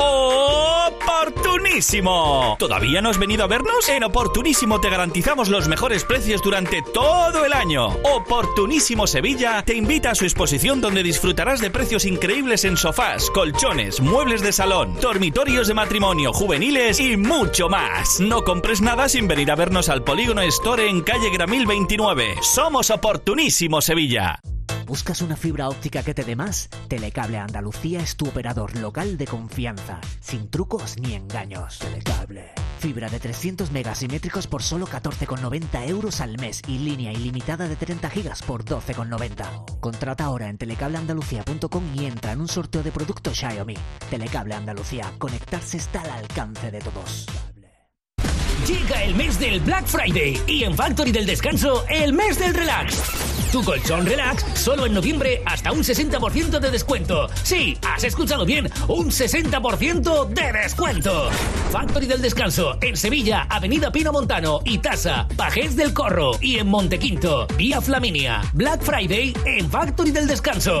¡Oportunísimo! 0.00 2.56
¿Todavía 2.58 3.02
no 3.02 3.10
has 3.10 3.18
venido 3.18 3.44
a 3.44 3.46
vernos? 3.46 3.86
En 3.88 4.02
Oportunísimo 4.02 4.80
te 4.80 4.88
garantizamos 4.88 5.50
los 5.50 5.68
mejores 5.68 6.04
precios 6.04 6.40
durante 6.42 6.80
todo 6.82 7.44
el 7.44 7.52
año. 7.52 7.88
Oportunísimo 8.02 9.06
Sevilla 9.06 9.62
te 9.62 9.74
invita 9.74 10.12
a 10.12 10.14
su 10.14 10.24
exposición 10.24 10.80
donde 10.80 11.02
disfrutarás 11.02 11.60
de 11.60 11.68
precios 11.70 12.06
increíbles 12.06 12.64
en 12.64 12.78
sofás, 12.78 13.28
colchones, 13.30 14.00
muebles 14.00 14.40
de 14.40 14.52
salón, 14.52 14.98
dormitorios 15.00 15.68
de 15.68 15.74
matrimonio, 15.74 16.32
juveniles 16.32 16.98
y 16.98 17.18
mucho 17.18 17.68
más. 17.68 18.20
No 18.20 18.42
compres 18.42 18.80
nada 18.80 19.06
sin 19.08 19.28
venir 19.28 19.50
a 19.50 19.56
vernos 19.56 19.90
al 19.90 20.02
Polígono 20.02 20.40
Store 20.42 20.88
en 20.88 21.02
calle 21.02 21.28
Gramil 21.30 21.66
29. 21.66 22.36
Somos 22.42 22.90
Oportunísimo 22.90 23.82
Sevilla. 23.82 24.40
¿Buscas 24.90 25.22
una 25.22 25.36
fibra 25.36 25.68
óptica 25.68 26.02
que 26.02 26.14
te 26.14 26.24
dé 26.24 26.34
más? 26.34 26.68
Telecable 26.88 27.38
Andalucía 27.38 28.00
es 28.00 28.16
tu 28.16 28.26
operador 28.26 28.76
local 28.76 29.18
de 29.18 29.26
confianza, 29.28 29.89
sin 30.20 30.50
trucos 30.50 30.98
ni 30.98 31.14
engaños. 31.14 31.78
Telecable. 31.78 32.52
Fibra 32.78 33.08
de 33.08 33.20
300 33.20 33.70
megasimétricos 33.72 34.46
por 34.46 34.62
solo 34.62 34.86
14,90 34.86 35.88
euros 35.88 36.20
al 36.20 36.38
mes 36.38 36.62
y 36.66 36.78
línea 36.78 37.12
ilimitada 37.12 37.68
de 37.68 37.76
30 37.76 38.10
gigas 38.10 38.42
por 38.42 38.64
12,90. 38.64 39.80
Contrata 39.80 40.24
ahora 40.24 40.48
en 40.48 40.58
telecableandalucía.com 40.58 41.84
y 41.94 42.06
entra 42.06 42.32
en 42.32 42.40
un 42.40 42.48
sorteo 42.48 42.82
de 42.82 42.92
productos 42.92 43.36
Xiaomi. 43.36 43.76
Telecable 44.08 44.54
Andalucía. 44.54 45.12
Conectarse 45.18 45.76
está 45.76 46.02
al 46.02 46.10
alcance 46.10 46.70
de 46.70 46.78
todos. 46.80 47.26
Llega 48.66 49.02
el 49.04 49.14
mes 49.14 49.38
del 49.38 49.60
Black 49.60 49.86
Friday 49.86 50.40
y 50.46 50.64
en 50.64 50.74
Factory 50.74 51.12
del 51.12 51.26
Descanso 51.26 51.84
el 51.88 52.12
mes 52.12 52.38
del 52.38 52.54
relax. 52.54 53.29
Tu 53.52 53.64
colchón 53.64 54.06
relax 54.06 54.44
solo 54.54 54.86
en 54.86 54.94
noviembre 54.94 55.42
hasta 55.44 55.72
un 55.72 55.80
60% 55.80 56.60
de 56.60 56.70
descuento. 56.70 57.28
Sí, 57.42 57.76
has 57.84 58.04
escuchado 58.04 58.46
bien, 58.46 58.70
un 58.86 59.10
60% 59.10 60.28
de 60.28 60.52
descuento. 60.52 61.30
Factory 61.72 62.06
del 62.06 62.22
Descanso 62.22 62.78
en 62.80 62.96
Sevilla, 62.96 63.46
Avenida 63.50 63.90
Pino 63.90 64.12
Montano 64.12 64.60
y 64.64 64.78
Tasa, 64.78 65.26
Pajés 65.36 65.74
del 65.74 65.92
Corro 65.92 66.32
y 66.40 66.58
en 66.58 66.68
Montequinto, 66.68 67.48
Vía 67.56 67.80
Flaminia. 67.80 68.40
Black 68.52 68.82
Friday 68.82 69.34
en 69.44 69.68
Factory 69.68 70.12
del 70.12 70.28
Descanso. 70.28 70.80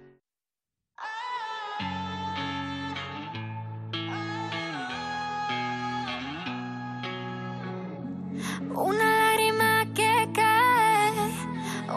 Una 8.75 9.03
lágrima 9.03 9.85
que 9.93 10.29
cae, 10.33 11.11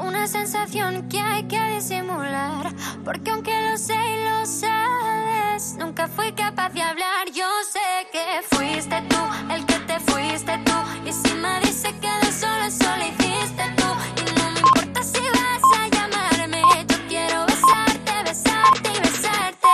una 0.07 0.27
sensación 0.27 1.09
que 1.09 1.21
hay 1.21 1.45
que 1.45 1.61
disimular. 1.75 2.73
Porque 3.05 3.31
aunque 3.31 3.71
lo 3.71 3.79
sé 3.79 3.95
y 3.95 4.25
lo 4.25 4.45
sabes, 4.45 5.77
nunca 5.79 6.09
fui 6.09 6.33
capaz 6.33 6.71
de 6.71 6.83
hablar. 6.83 7.31
Yo 7.33 7.47
sé 7.73 8.09
que 8.13 8.43
fuiste 8.57 9.03
tú 9.09 9.17
el 9.53 9.65
que 9.67 9.79
te 9.81 10.01
fuiste 10.01 10.59
tú. 10.65 10.73
Y 11.09 11.13
si 11.13 11.35
me 11.35 11.61
dice 11.61 11.95
que 12.01 12.11
de 12.27 12.33
solo 12.33 12.71
solo 12.71 13.05
hiciste 13.05 13.65
tú. 13.77 13.89
Y 14.21 14.39
no 14.39 14.51
me 14.51 14.61
importa 14.61 15.03
si 15.03 15.21
vas 15.21 15.63
a 15.79 15.89
llamarme, 15.89 16.63
yo 16.89 16.97
quiero 17.09 17.47
besarte, 17.47 18.23
besarte 18.25 18.91
y 18.97 19.01
besarte. 19.01 19.69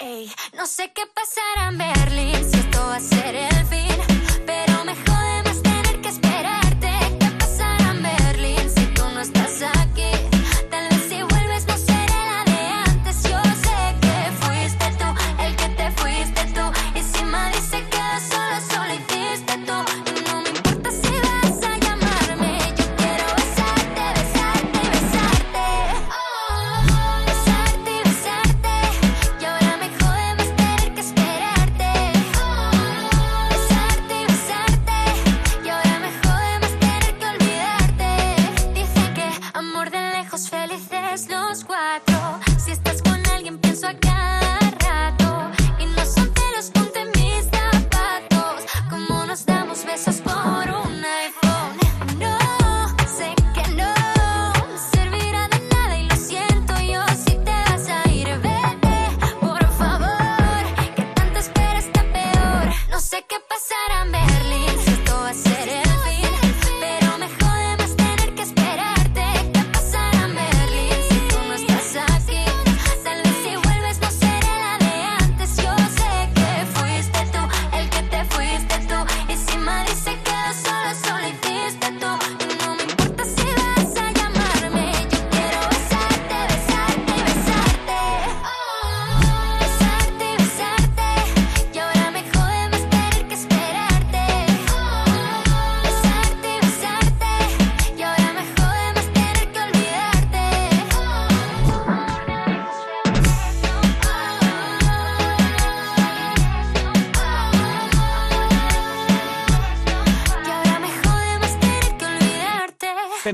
Ey, 0.00 0.32
no 0.56 0.66
sé 0.66 0.92
qué 0.92 1.02
pasará 1.12 1.68
en 1.70 1.78
Berlín, 1.78 2.50
si 2.50 2.58
esto 2.58 2.78
va 2.86 2.96
a 2.96 3.00
ser 3.00 3.34
el 3.34 3.66
fin. 3.66 4.13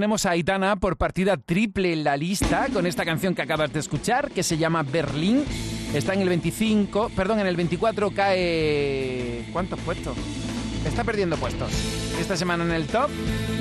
Tenemos 0.00 0.24
a 0.24 0.30
Aitana 0.30 0.76
por 0.76 0.96
partida 0.96 1.36
triple 1.36 1.92
en 1.92 2.04
la 2.04 2.16
lista 2.16 2.68
con 2.72 2.86
esta 2.86 3.04
canción 3.04 3.34
que 3.34 3.42
acabas 3.42 3.70
de 3.70 3.80
escuchar 3.80 4.30
que 4.30 4.42
se 4.42 4.56
llama 4.56 4.82
Berlín. 4.82 5.44
Está 5.92 6.14
en 6.14 6.22
el 6.22 6.30
25, 6.30 7.10
perdón, 7.14 7.40
en 7.40 7.46
el 7.46 7.54
24 7.54 8.10
cae... 8.12 9.44
¿Cuántos 9.52 9.78
puestos? 9.80 10.16
Está 10.86 11.04
perdiendo 11.04 11.36
puestos. 11.36 11.70
Esta 12.18 12.34
semana 12.34 12.64
en 12.64 12.70
el 12.70 12.86
top. 12.86 13.10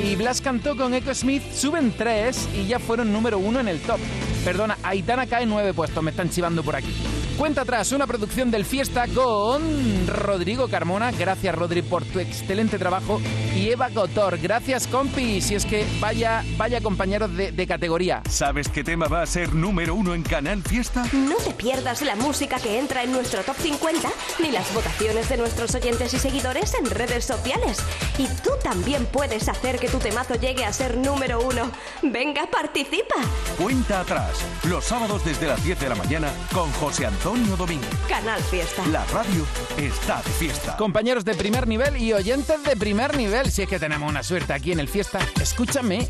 Y 0.01 0.15
Blas 0.15 0.39
cantó 0.39 0.77
con 0.77 0.93
Echo 0.93 1.13
Smith, 1.13 1.43
suben 1.51 1.91
tres 1.97 2.47
y 2.55 2.67
ya 2.67 2.79
fueron 2.79 3.11
número 3.11 3.37
uno 3.37 3.59
en 3.59 3.67
el 3.67 3.81
top. 3.81 3.99
Perdona, 4.45 4.77
Aitana 4.83 5.27
cae 5.27 5.45
nueve 5.45 5.73
puestos, 5.73 6.01
me 6.01 6.11
están 6.11 6.29
chivando 6.29 6.63
por 6.63 6.77
aquí. 6.77 6.95
Cuenta 7.39 7.61
atrás, 7.61 7.93
una 7.93 8.05
producción 8.05 8.51
del 8.51 8.65
Fiesta 8.65 9.05
con 9.15 10.07
Rodrigo 10.07 10.67
Carmona. 10.67 11.09
Gracias, 11.11 11.55
Rodri, 11.55 11.81
por 11.81 12.03
tu 12.03 12.19
excelente 12.19 12.77
trabajo. 12.77 13.21
Y 13.55 13.69
Eva 13.69 13.87
Gotor. 13.87 14.37
Gracias, 14.39 14.87
compi. 14.87 15.39
Si 15.39 15.55
es 15.55 15.65
que 15.65 15.85
vaya, 16.01 16.43
vaya 16.57 16.81
compañeros 16.81 17.33
de, 17.37 17.53
de 17.53 17.65
categoría. 17.65 18.21
¿Sabes 18.29 18.67
qué 18.67 18.83
tema 18.83 19.07
va 19.07 19.21
a 19.21 19.25
ser 19.25 19.53
número 19.53 19.95
uno 19.95 20.15
en 20.15 20.23
Canal 20.23 20.61
Fiesta? 20.63 21.05
No 21.13 21.37
te 21.37 21.51
pierdas 21.51 22.01
la 22.01 22.17
música 22.17 22.59
que 22.59 22.77
entra 22.77 23.03
en 23.03 23.13
nuestro 23.13 23.41
top 23.43 23.55
50 23.55 24.09
ni 24.39 24.51
las 24.51 24.73
votaciones 24.73 25.29
de 25.29 25.37
nuestros 25.37 25.73
oyentes 25.75 26.13
y 26.13 26.19
seguidores 26.19 26.73
en 26.73 26.89
redes 26.89 27.23
sociales. 27.23 27.77
Y 28.17 28.27
tú 28.43 28.51
también 28.61 29.05
puedes 29.05 29.47
hacer 29.47 29.79
que 29.79 29.87
tu 29.87 29.99
temazo 29.99 30.35
llegue 30.35 30.65
a 30.65 30.73
ser 30.73 30.97
número 30.97 31.39
uno. 31.39 31.71
Venga, 32.03 32.49
participa. 32.51 33.15
Cuenta 33.57 34.01
atrás, 34.01 34.33
los 34.65 34.83
sábados 34.83 35.23
desde 35.23 35.47
las 35.47 35.63
10 35.63 35.79
de 35.79 35.87
la 35.87 35.95
mañana 35.95 36.33
con 36.53 36.69
José 36.73 37.05
Antonio 37.05 37.28
Antonio 37.29 37.55
Domínguez. 37.57 37.89
Canal 38.07 38.41
Fiesta. 38.41 38.83
La 38.87 39.05
radio 39.05 39.45
está 39.77 40.19
de 40.23 40.31
fiesta. 40.31 40.75
Compañeros 40.77 41.23
de 41.23 41.35
primer 41.35 41.67
nivel 41.67 41.95
y 41.97 42.11
oyentes 42.11 42.63
de 42.63 42.75
primer 42.75 43.15
nivel, 43.15 43.51
si 43.51 43.61
es 43.61 43.69
que 43.69 43.77
tenemos 43.77 44.09
una 44.09 44.23
suerte 44.23 44.51
aquí 44.51 44.71
en 44.71 44.79
el 44.79 44.87
fiesta, 44.87 45.19
escúchame. 45.39 46.07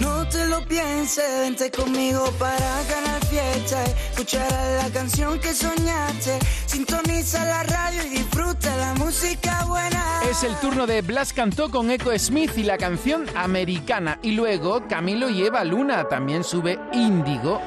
No 0.00 0.28
te 0.28 0.48
lo 0.48 0.66
pienses, 0.66 1.24
vente 1.42 1.70
conmigo 1.70 2.24
para 2.40 2.82
ganar 2.90 3.24
fiesta. 3.26 3.84
Escuchar 4.10 4.50
la 4.82 4.90
canción 4.92 5.38
que 5.38 5.54
soñaste. 5.54 6.40
Sintoniza 6.66 7.44
la 7.44 7.62
radio 7.62 8.04
y 8.06 8.08
disfruta 8.08 8.76
la 8.78 8.94
música 8.94 9.64
buena. 9.66 10.22
Es 10.28 10.42
el 10.42 10.56
turno 10.56 10.88
de 10.88 11.02
Blas 11.02 11.32
cantó 11.32 11.70
con 11.70 11.88
Echo 11.88 12.10
Smith 12.18 12.50
y 12.56 12.64
la 12.64 12.78
canción 12.78 13.26
Americana. 13.36 14.18
Y 14.24 14.32
luego 14.32 14.88
Camilo 14.88 15.30
y 15.30 15.44
Eva 15.44 15.62
Luna 15.62 16.08
también 16.08 16.42
sube 16.42 16.80
Índigo. 16.92 17.60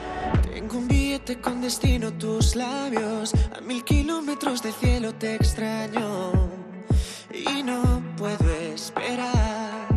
Tengo 0.53 0.77
un 0.77 0.87
con 1.41 1.61
destino 1.61 2.11
tus 2.11 2.55
labios. 2.55 3.33
A 3.55 3.61
mil 3.61 3.83
kilómetros 3.85 4.61
de 4.61 4.73
cielo 4.73 5.13
te 5.15 5.35
extraño. 5.35 6.33
Y 7.33 7.63
no 7.63 8.03
puedo 8.17 8.49
esperar. 8.73 9.87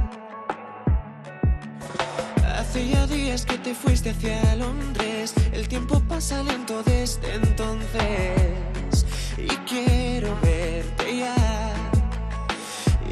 Hace 2.57 2.89
ya 2.89 3.07
días 3.09 3.45
que 3.45 3.59
te 3.59 3.75
fuiste 3.75 4.11
hacia 4.11 4.55
Londres. 4.55 5.35
El 5.53 5.67
tiempo 5.67 6.01
pasa 6.09 6.43
lento 6.45 6.83
desde 6.85 7.35
entonces. 7.35 9.05
Y 9.37 9.49
quiero 9.69 10.37
verte 10.43 11.19
ya. 11.19 11.35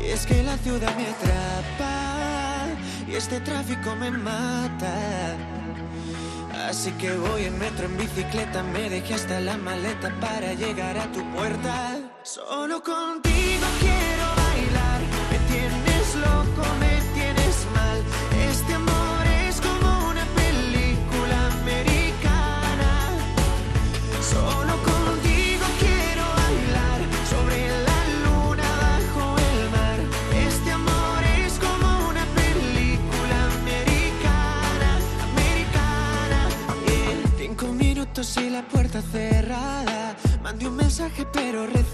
Y 0.00 0.10
es 0.10 0.24
que 0.24 0.42
la 0.44 0.56
ciudad 0.58 0.94
me 0.96 1.08
atrapa. 1.08 2.66
Y 3.08 3.16
este 3.16 3.40
tráfico 3.40 3.96
me 3.96 4.10
mata. 4.12 5.63
Así 6.68 6.92
que 6.92 7.12
voy 7.12 7.44
en 7.44 7.58
metro, 7.58 7.86
en 7.86 7.96
bicicleta, 7.96 8.62
me 8.62 8.88
dejé 8.88 9.14
hasta 9.14 9.40
la 9.40 9.56
maleta 9.56 10.12
para 10.20 10.54
llegar 10.54 10.96
a 10.96 11.10
tu 11.12 11.22
puerta. 11.32 11.98
Solo 12.22 12.82
contigo 12.82 13.66
quiero 13.80 14.26
bailar, 14.42 15.00
me 15.30 15.38
tienes 15.52 16.14
loco, 16.14 16.62
me 16.80 16.94
tienes 17.14 17.56
mal. 17.74 18.02
Este 18.48 18.74
amor 18.74 19.03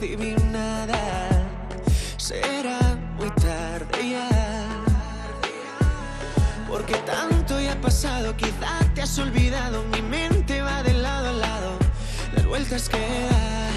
recibí 0.01 0.35
nada. 0.51 1.29
Será 2.17 2.97
muy 3.19 3.31
tarde 3.33 4.11
ya. 4.11 4.29
Porque 6.69 6.95
tanto 6.95 7.61
ya 7.61 7.73
ha 7.73 7.81
pasado, 7.81 8.35
quizá 8.37 8.79
te 8.95 9.03
has 9.03 9.19
olvidado. 9.19 9.83
Mi 9.93 10.01
mente 10.03 10.63
va 10.63 10.83
de 10.83 10.95
lado 10.95 11.29
a 11.29 11.33
lado, 11.33 11.79
las 12.35 12.47
vueltas 12.47 12.89
que 12.89 12.99
da. 12.99 13.71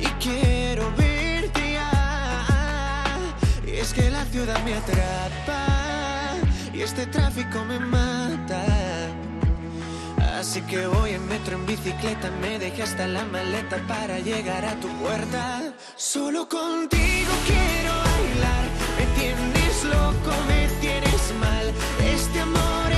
Y 0.00 0.06
quiero 0.24 0.90
verte 0.96 1.74
ya. 1.74 3.16
Y 3.66 3.76
es 3.76 3.92
que 3.92 4.10
la 4.10 4.24
ciudad 4.24 4.58
me 4.64 4.74
atrapa. 4.74 5.66
Y 6.72 6.80
este 6.80 7.06
tráfico 7.06 7.64
me 7.64 7.78
mata. 7.78 8.81
Así 10.42 10.60
que 10.62 10.88
voy 10.88 11.12
en 11.12 11.24
metro, 11.28 11.54
en 11.54 11.64
bicicleta, 11.66 12.28
me 12.40 12.58
dejé 12.58 12.82
hasta 12.82 13.06
la 13.06 13.24
maleta 13.26 13.76
para 13.86 14.18
llegar 14.18 14.64
a 14.64 14.74
tu 14.80 14.88
puerta. 14.98 15.72
Solo 15.94 16.48
contigo 16.48 17.32
quiero 17.46 17.92
bailar, 18.10 18.64
me 18.98 19.06
tienes 19.20 19.84
loco, 19.84 20.32
me 20.48 20.66
tienes 20.80 21.32
mal. 21.38 21.72
Este 22.12 22.40
amor 22.40 22.91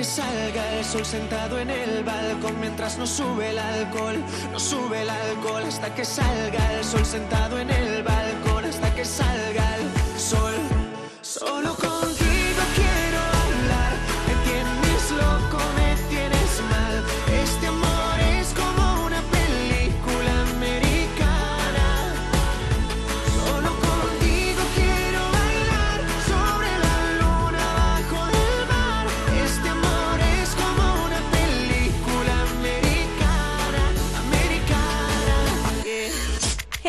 que 0.00 0.04
salga 0.04 0.78
el 0.78 0.82
sol 0.82 1.04
sentado 1.04 1.58
en 1.58 1.68
el 1.68 2.02
balcón 2.02 2.58
mientras 2.58 2.96
no 2.96 3.06
sube 3.06 3.50
el 3.50 3.58
alcohol, 3.58 4.16
no 4.50 4.58
sube 4.58 5.02
el 5.02 5.10
alcohol, 5.10 5.62
hasta 5.62 5.94
que 5.94 6.06
salga 6.06 6.72
el 6.72 6.82
sol 6.82 7.04
sentado 7.04 7.58
en 7.58 7.68
el 7.68 8.02
balcón, 8.02 8.64
hasta 8.64 8.94
que 8.94 9.04
salga 9.04 9.76
el 9.76 10.18
sol. 10.18 10.54
Solo 11.20 11.74
contigo 11.74 11.89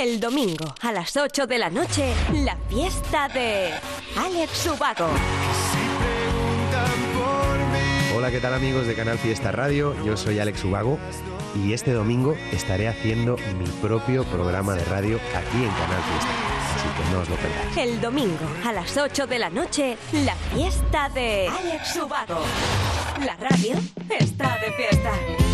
El 0.02 0.20
domingo 0.20 0.74
a 0.82 0.92
las 0.92 1.16
8 1.16 1.46
de 1.46 1.60
la 1.60 1.70
noche, 1.70 2.12
la 2.34 2.58
fiesta 2.68 3.28
de 3.28 3.70
Alex 4.18 4.66
Ubago. 4.66 5.08
Hola, 8.16 8.32
¿qué 8.32 8.40
tal 8.40 8.56
amigos 8.56 8.88
de 8.88 8.96
Canal 8.96 9.20
Fiesta 9.20 9.52
Radio? 9.52 9.94
Yo 10.04 10.18
soy 10.18 10.40
Alex 10.40 10.64
Ubago 10.64 10.98
y 11.54 11.74
este 11.74 11.94
domingo 11.94 12.36
estaré 12.52 12.88
haciendo 12.88 13.36
mi 13.60 13.68
propio 13.80 14.24
programa 14.24 14.74
de 14.74 14.84
radio 14.86 15.20
aquí 15.36 15.58
en 15.58 15.70
Canal 15.70 16.02
Fiesta. 16.02 16.32
Así 16.76 16.88
que 16.98 17.14
no 17.14 17.20
os 17.20 17.30
lo 17.30 17.36
perdáis. 17.36 17.78
El 17.78 18.02
domingo 18.02 18.48
a 18.66 18.74
las 18.74 18.98
8 18.98 19.28
de 19.28 19.38
la 19.38 19.52
noche, 19.52 19.98
la 20.26 20.34
fiesta 20.34 21.10
de 21.10 21.48
Alex 21.48 21.96
Ubago. 21.98 22.42
La 23.24 23.36
radio 23.36 23.76
está 24.20 24.58
de 24.58 24.72
fiesta. 24.72 25.51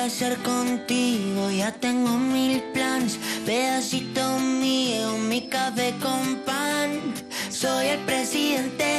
quiero 0.00 0.06
hacer 0.06 0.36
contigo, 0.42 1.50
ya 1.50 1.72
tengo 1.72 2.16
mil 2.16 2.62
plans. 2.72 3.18
Pedacito 3.44 4.38
mío, 4.38 5.18
mi 5.28 5.42
café 5.48 5.94
con 6.00 6.36
pan. 6.46 7.00
Soy 7.50 7.88
el 7.88 8.00
presidente 8.00 8.89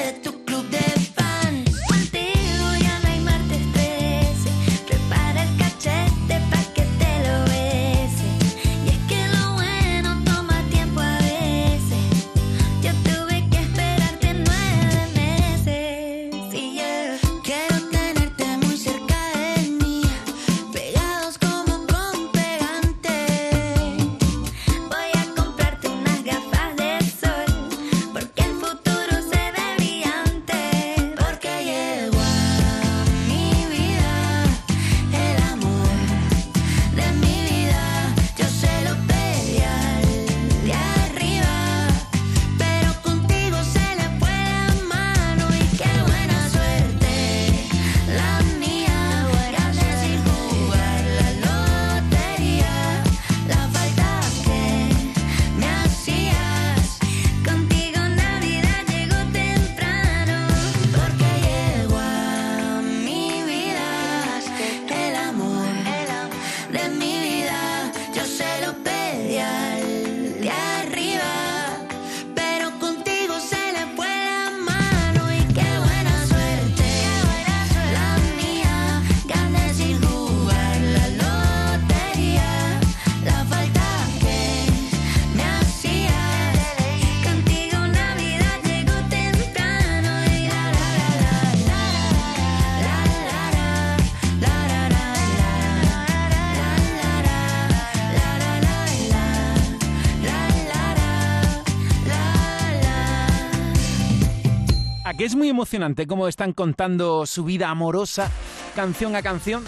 muy 105.42 105.50
emocionante 105.50 106.06
cómo 106.06 106.28
están 106.28 106.54
contando 106.54 107.26
su 107.26 107.44
vida 107.44 107.68
amorosa 107.68 108.30
canción 108.76 109.16
a 109.16 109.24
canción. 109.24 109.64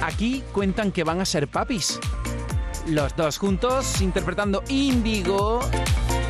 Aquí 0.00 0.42
cuentan 0.54 0.92
que 0.92 1.04
van 1.04 1.20
a 1.20 1.26
ser 1.26 1.46
papis. 1.46 2.00
Los 2.86 3.14
dos 3.14 3.36
juntos 3.36 4.00
interpretando 4.00 4.64
Índigo, 4.70 5.60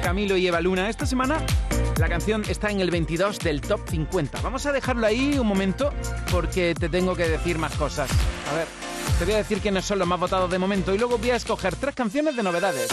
Camilo 0.02 0.36
y 0.36 0.48
Eva 0.48 0.61
Luna 0.61 0.90
esta 0.90 1.06
semana. 1.06 1.40
La 2.00 2.09
canción 2.09 2.42
está 2.48 2.68
en 2.72 2.80
el 2.80 2.90
22 2.90 3.38
del 3.38 3.61
top 3.61 3.88
50. 3.88 4.40
Vamos 4.40 4.66
a 4.66 4.72
dejarlo 4.72 5.06
ahí 5.06 5.38
un 5.38 5.46
momento 5.46 5.92
porque 6.32 6.74
te 6.74 6.88
tengo 6.88 7.14
que 7.14 7.28
decir 7.28 7.59
más 7.59 7.76
cosas. 7.76 8.11
A 8.50 8.56
ver, 8.56 8.66
te 9.20 9.24
voy 9.24 9.34
a 9.34 9.36
decir 9.36 9.61
quiénes 9.61 9.84
son 9.84 10.00
los 10.00 10.09
más 10.09 10.18
votados 10.18 10.50
de 10.50 10.59
momento 10.59 10.92
y 10.92 10.98
luego 10.98 11.16
voy 11.16 11.30
a 11.30 11.36
escoger 11.36 11.76
tres 11.76 11.94
canciones 11.94 12.34
de 12.34 12.42
novedades 12.42 12.88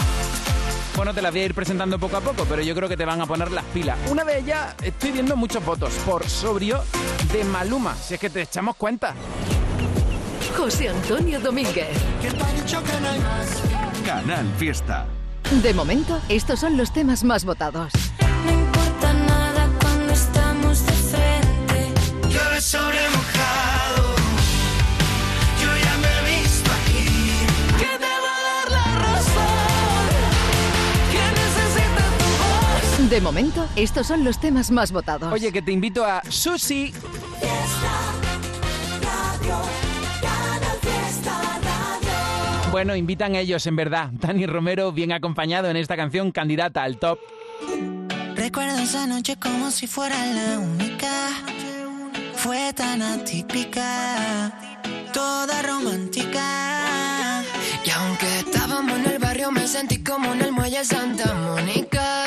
bueno, 0.96 1.12
te 1.12 1.20
las 1.20 1.30
voy 1.30 1.42
a 1.42 1.44
ir 1.44 1.54
presentando 1.54 1.98
poco 1.98 2.16
a 2.16 2.20
poco, 2.20 2.46
pero 2.48 2.62
yo 2.62 2.74
creo 2.74 2.88
que 2.88 2.96
te 2.96 3.04
van 3.04 3.20
a 3.20 3.26
poner 3.26 3.52
las 3.52 3.64
pilas. 3.66 3.98
Una 4.08 4.24
de 4.24 4.38
ellas, 4.38 4.74
estoy 4.82 5.12
viendo 5.12 5.36
muchos 5.36 5.64
votos 5.64 5.92
por 6.06 6.28
Sobrio 6.28 6.82
de 7.32 7.44
Maluma, 7.44 7.94
si 7.94 8.14
es 8.14 8.20
que 8.20 8.30
te 8.30 8.42
echamos 8.42 8.76
cuenta. 8.76 9.14
José 10.56 10.88
Antonio 10.88 11.38
Domínguez. 11.38 11.88
Canal 14.04 14.46
Fiesta. 14.58 15.06
De 15.62 15.74
momento, 15.74 16.20
estos 16.28 16.60
son 16.60 16.76
los 16.76 16.92
temas 16.92 17.22
más 17.24 17.44
votados. 17.44 17.92
No 18.44 18.52
importa 18.52 19.12
nada 19.12 19.68
cuando 19.80 20.12
estamos 20.12 20.86
de 20.86 20.92
frente. 20.92 21.92
Yo 22.30 22.60
sobre 22.60 23.08
mujer. 23.10 23.35
De 33.10 33.20
momento, 33.20 33.68
estos 33.76 34.08
son 34.08 34.24
los 34.24 34.40
temas 34.40 34.72
más 34.72 34.90
votados. 34.90 35.32
Oye, 35.32 35.52
que 35.52 35.62
te 35.62 35.70
invito 35.70 36.04
a 36.04 36.22
Susi. 36.28 36.92
Bueno, 42.72 42.96
invitan 42.96 43.36
ellos, 43.36 43.64
en 43.68 43.76
verdad. 43.76 44.10
Dani 44.10 44.46
Romero, 44.46 44.90
bien 44.90 45.12
acompañado 45.12 45.70
en 45.70 45.76
esta 45.76 45.94
canción, 45.94 46.32
candidata 46.32 46.82
al 46.82 46.98
top. 46.98 47.20
Recuerdo 48.34 48.78
esa 48.78 49.06
noche 49.06 49.36
como 49.36 49.70
si 49.70 49.86
fuera 49.86 50.26
la 50.26 50.58
única. 50.58 51.28
Fue 52.34 52.72
tan 52.72 53.02
atípica, 53.02 54.82
toda 55.12 55.62
romántica. 55.62 57.44
Y 57.84 57.90
aunque 57.90 58.40
estábamos 58.40 58.98
en 58.98 59.12
el 59.12 59.18
barrio, 59.20 59.52
me 59.52 59.68
sentí 59.68 60.02
como 60.02 60.32
en 60.32 60.42
el 60.42 60.50
muelle 60.50 60.84
Santa 60.84 61.32
Mónica 61.34 62.25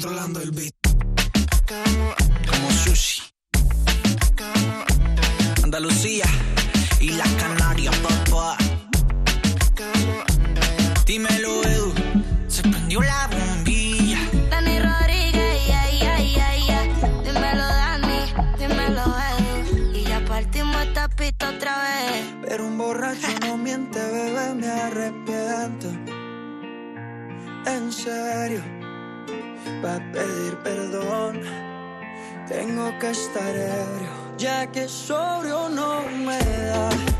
Controlando 0.00 0.40
el 0.40 0.50
beat. 0.52 0.72
Como 2.48 2.70
sushi. 2.70 3.20
Andalucía 5.62 6.24
y 7.00 7.10
las 7.10 7.28
Canarias, 7.34 7.94
papá. 7.98 8.56
Dímelo, 11.04 11.62
Edu. 11.64 11.92
Se 12.48 12.62
prendió 12.62 13.02
la 13.02 13.28
bombilla. 13.28 14.20
Dani 14.48 14.80
Rodríguez, 14.80 15.66
yeah, 15.66 15.90
yeah, 15.90 16.18
yeah, 16.18 16.56
yeah. 16.56 16.84
Dímelo, 17.22 17.66
Dani, 17.66 18.22
dímelo, 18.58 19.04
Edu. 19.04 19.98
Y 19.98 20.04
ya 20.04 20.24
partimos 20.24 20.82
esta 20.82 21.08
pista 21.10 21.50
otra 21.50 21.76
vez. 21.82 22.24
Pero 22.48 22.66
un 22.66 22.78
borracho 22.78 23.28
no 23.42 23.58
miente, 23.58 23.98
bebé, 23.98 24.54
me 24.54 24.66
arrepiento. 24.66 25.88
En 27.66 27.92
serio, 27.92 28.62
va 29.84 29.96
a 29.96 30.12
pedir 30.12 30.56
perdón. 30.62 31.40
Tengo 32.48 32.98
que 32.98 33.10
estar 33.10 33.54
ebrio, 33.54 34.10
ya 34.36 34.66
que 34.66 34.88
sobrio 34.88 35.68
no 35.68 36.02
me 36.26 36.38
da. 36.38 37.19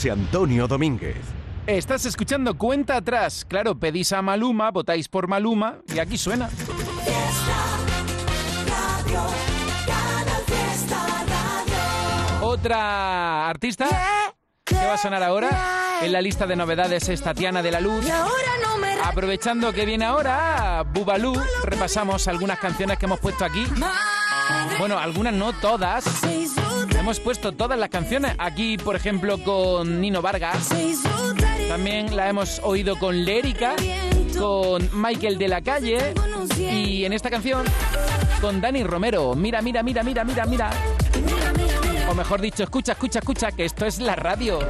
José 0.00 0.12
Antonio 0.12 0.66
Domínguez. 0.66 1.18
Estás 1.66 2.06
escuchando 2.06 2.56
Cuenta 2.56 2.96
Atrás. 2.96 3.44
Claro, 3.46 3.78
pedís 3.78 4.14
a 4.14 4.22
Maluma, 4.22 4.70
votáis 4.70 5.08
por 5.08 5.28
Maluma 5.28 5.80
y 5.94 5.98
aquí 5.98 6.16
suena. 6.16 6.48
Otra 12.40 13.50
artista 13.50 13.88
que 14.64 14.74
va 14.74 14.94
a 14.94 14.96
sonar 14.96 15.22
ahora 15.22 16.00
en 16.00 16.12
la 16.12 16.22
lista 16.22 16.46
de 16.46 16.56
novedades 16.56 17.06
es 17.10 17.20
Tatiana 17.20 17.60
de 17.60 17.70
la 17.70 17.82
Luz. 17.82 18.06
Aprovechando 19.04 19.70
que 19.70 19.84
viene 19.84 20.06
ahora 20.06 20.82
Bubalú, 20.94 21.34
repasamos 21.62 22.26
algunas 22.26 22.58
canciones 22.58 22.98
que 22.98 23.04
hemos 23.04 23.20
puesto 23.20 23.44
aquí. 23.44 23.66
Bueno, 24.78 24.98
algunas 24.98 25.34
no 25.34 25.52
todas. 25.52 26.06
Hemos 27.00 27.18
puesto 27.18 27.52
todas 27.52 27.78
las 27.78 27.88
canciones. 27.88 28.34
Aquí, 28.36 28.76
por 28.76 28.94
ejemplo, 28.94 29.42
con 29.42 30.02
Nino 30.02 30.20
Vargas. 30.20 30.68
También 31.66 32.14
la 32.14 32.28
hemos 32.28 32.60
oído 32.62 32.98
con 32.98 33.24
Lérica, 33.24 33.74
con 34.38 34.86
Michael 34.92 35.38
de 35.38 35.48
la 35.48 35.62
Calle. 35.62 36.12
Y 36.58 37.06
en 37.06 37.14
esta 37.14 37.30
canción, 37.30 37.64
con 38.42 38.60
Dani 38.60 38.84
Romero. 38.84 39.34
Mira, 39.34 39.62
mira, 39.62 39.82
mira, 39.82 40.02
mira, 40.02 40.24
mira, 40.24 40.44
mira. 40.44 40.70
O 42.10 42.14
mejor 42.14 42.42
dicho, 42.42 42.64
escucha, 42.64 42.92
escucha, 42.92 43.20
escucha, 43.20 43.50
que 43.50 43.64
esto 43.64 43.86
es 43.86 43.98
la 43.98 44.14
radio. 44.14 44.58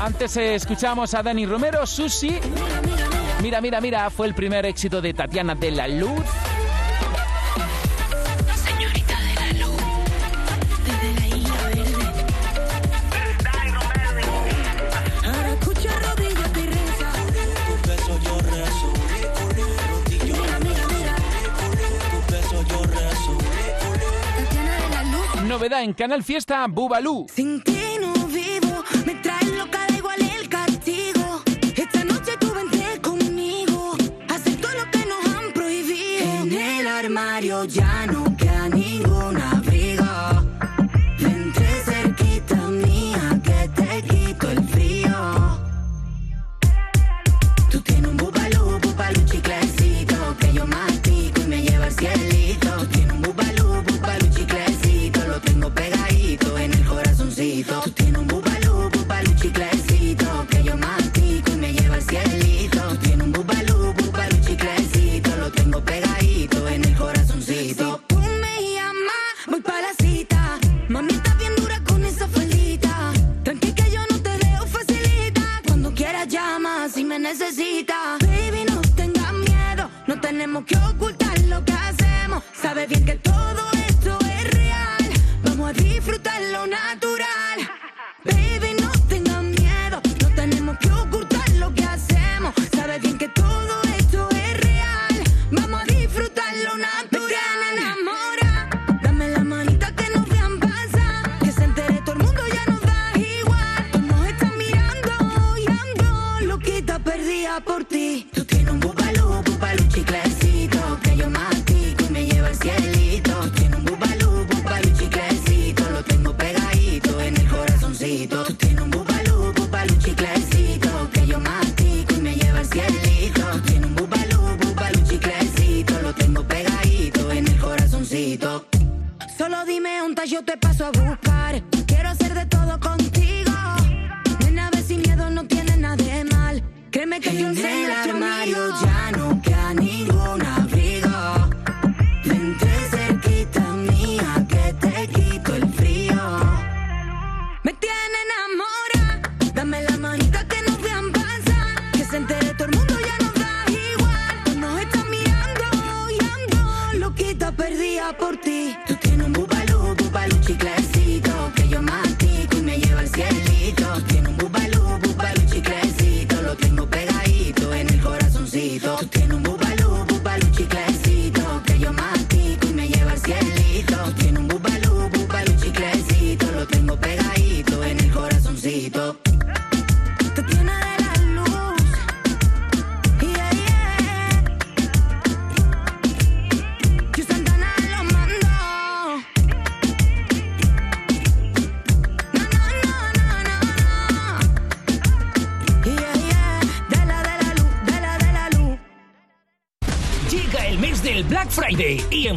Antes 0.00 0.36
escuchamos 0.36 1.14
a 1.14 1.22
Dani 1.22 1.46
Romero, 1.46 1.86
Susi. 1.86 2.38
Mira, 3.40 3.62
mira, 3.62 3.80
mira, 3.80 4.10
fue 4.10 4.26
el 4.26 4.34
primer 4.34 4.66
éxito 4.66 5.00
de 5.00 5.14
Tatiana 5.14 5.54
de 5.54 5.70
la 5.70 5.88
Luz. 5.88 6.20
Novedad 25.60 25.82
en 25.82 25.92
Canal 25.92 26.24
Fiesta, 26.24 26.66
Bubalú. 26.68 27.26
Sin 27.28 27.60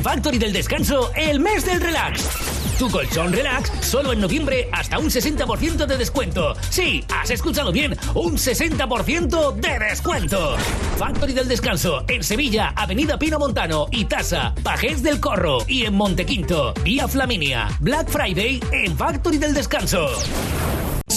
Factory 0.04 0.38
del 0.38 0.52
Descanso 0.52 1.12
el 1.16 1.40
mes 1.40 1.66
del 1.66 1.80
relax. 1.80 2.28
Tu 2.78 2.90
colchón 2.90 3.32
relax 3.32 3.72
solo 3.80 4.12
en 4.12 4.20
noviembre 4.20 4.68
hasta 4.74 5.00
un 5.00 5.06
60% 5.06 5.86
de 5.86 5.98
descuento. 5.98 6.56
Sí, 6.70 7.06
has 7.08 7.30
escuchado 7.30 7.72
bien, 7.72 7.96
un 8.14 8.34
60% 8.38 9.56
de 9.56 9.80
descuento. 9.80 10.58
Factory 10.98 11.32
del 11.32 11.48
Descanso 11.48 12.04
en 12.10 12.22
Sevilla, 12.22 12.74
Avenida 12.76 13.18
Pino 13.18 13.40
Montano 13.40 13.88
y 13.92 14.04
Tasa, 14.04 14.54
Pajés 14.62 15.02
del 15.04 15.22
Corro 15.22 15.60
y 15.68 15.86
en 15.86 15.94
Montequinto, 15.94 16.74
Vía 16.84 17.08
Flaminia. 17.08 17.70
Black 17.80 18.10
Friday 18.10 18.62
en 18.74 18.98
Factory 18.98 19.38
del 19.38 19.54
Descanso. 19.54 20.10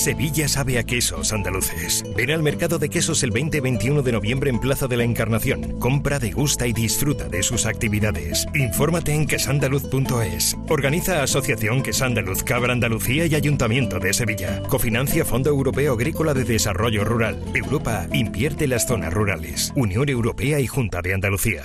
Sevilla 0.07 0.47
sabe 0.47 0.79
a 0.79 0.85
quesos 0.85 1.33
andaluces. 1.33 2.05
Ven 2.15 2.31
al 2.31 2.41
mercado 2.41 2.79
de 2.79 2.89
quesos 2.89 3.25
el 3.25 3.33
20 3.33 3.59
y 3.59 3.61
21 3.61 4.03
de 4.03 4.13
noviembre 4.13 4.51
en 4.51 4.61
Plaza 4.61 4.87
de 4.87 4.97
la 4.97 5.03
Encarnación. 5.03 5.81
Compra, 5.81 6.21
degusta 6.21 6.69
y 6.69 6.73
disfruta 6.73 7.29
de 7.29 7.43
sus 7.43 7.67
actividades. 7.67 8.47
Infórmate 8.55 9.13
en 9.13 9.27
quesandaluz.es. 9.27 10.57
Organiza 10.69 11.25
Asociación 11.25 11.83
Quesandaluz, 11.83 12.45
Cabra 12.45 12.73
Andalucía 12.73 13.27
y 13.27 13.35
Ayuntamiento 13.35 13.99
de 13.99 14.13
Sevilla. 14.13 14.63
Cofinancia 14.69 15.25
Fondo 15.25 15.51
Europeo 15.51 15.95
Agrícola 15.95 16.35
de 16.35 16.45
Desarrollo 16.45 17.05
Rural. 17.05 17.43
Europa 17.53 18.07
invierte 18.13 18.69
las 18.69 18.87
zonas 18.87 19.13
rurales. 19.13 19.73
Unión 19.75 20.09
Europea 20.09 20.61
y 20.61 20.69
Junta 20.69 21.03
de 21.03 21.15
Andalucía. 21.15 21.65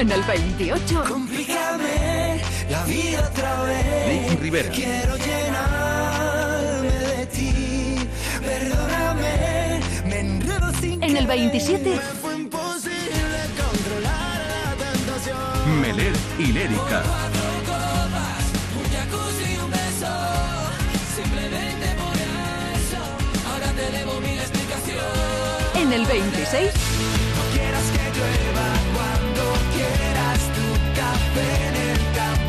en 0.00 0.12
el 0.12 0.22
28. 0.22 1.04
Complícame 1.08 2.40
la 2.70 2.84
vida 2.84 3.30
otra 3.32 3.62
vez. 3.62 4.22
Nicky 4.22 4.36
Rivera. 4.36 4.70
Quiero 4.70 5.16
llenarme 5.16 6.90
de 6.90 7.26
ti. 7.26 7.96
Perdóname, 8.40 9.80
me 10.06 10.20
enredo 10.20 10.72
sin. 10.80 11.02
En 11.02 11.16
el 11.16 11.26
27. 11.26 11.90
Me 11.90 11.96
fue 11.96 12.36
imposible 12.36 13.40
controlar 13.60 14.40
la 14.46 14.92
tentación. 14.92 15.80
Meler 15.80 16.12
y 16.38 16.52
Lérica. 16.52 17.02
En 25.74 25.92
el 25.92 26.04
26. 26.06 26.70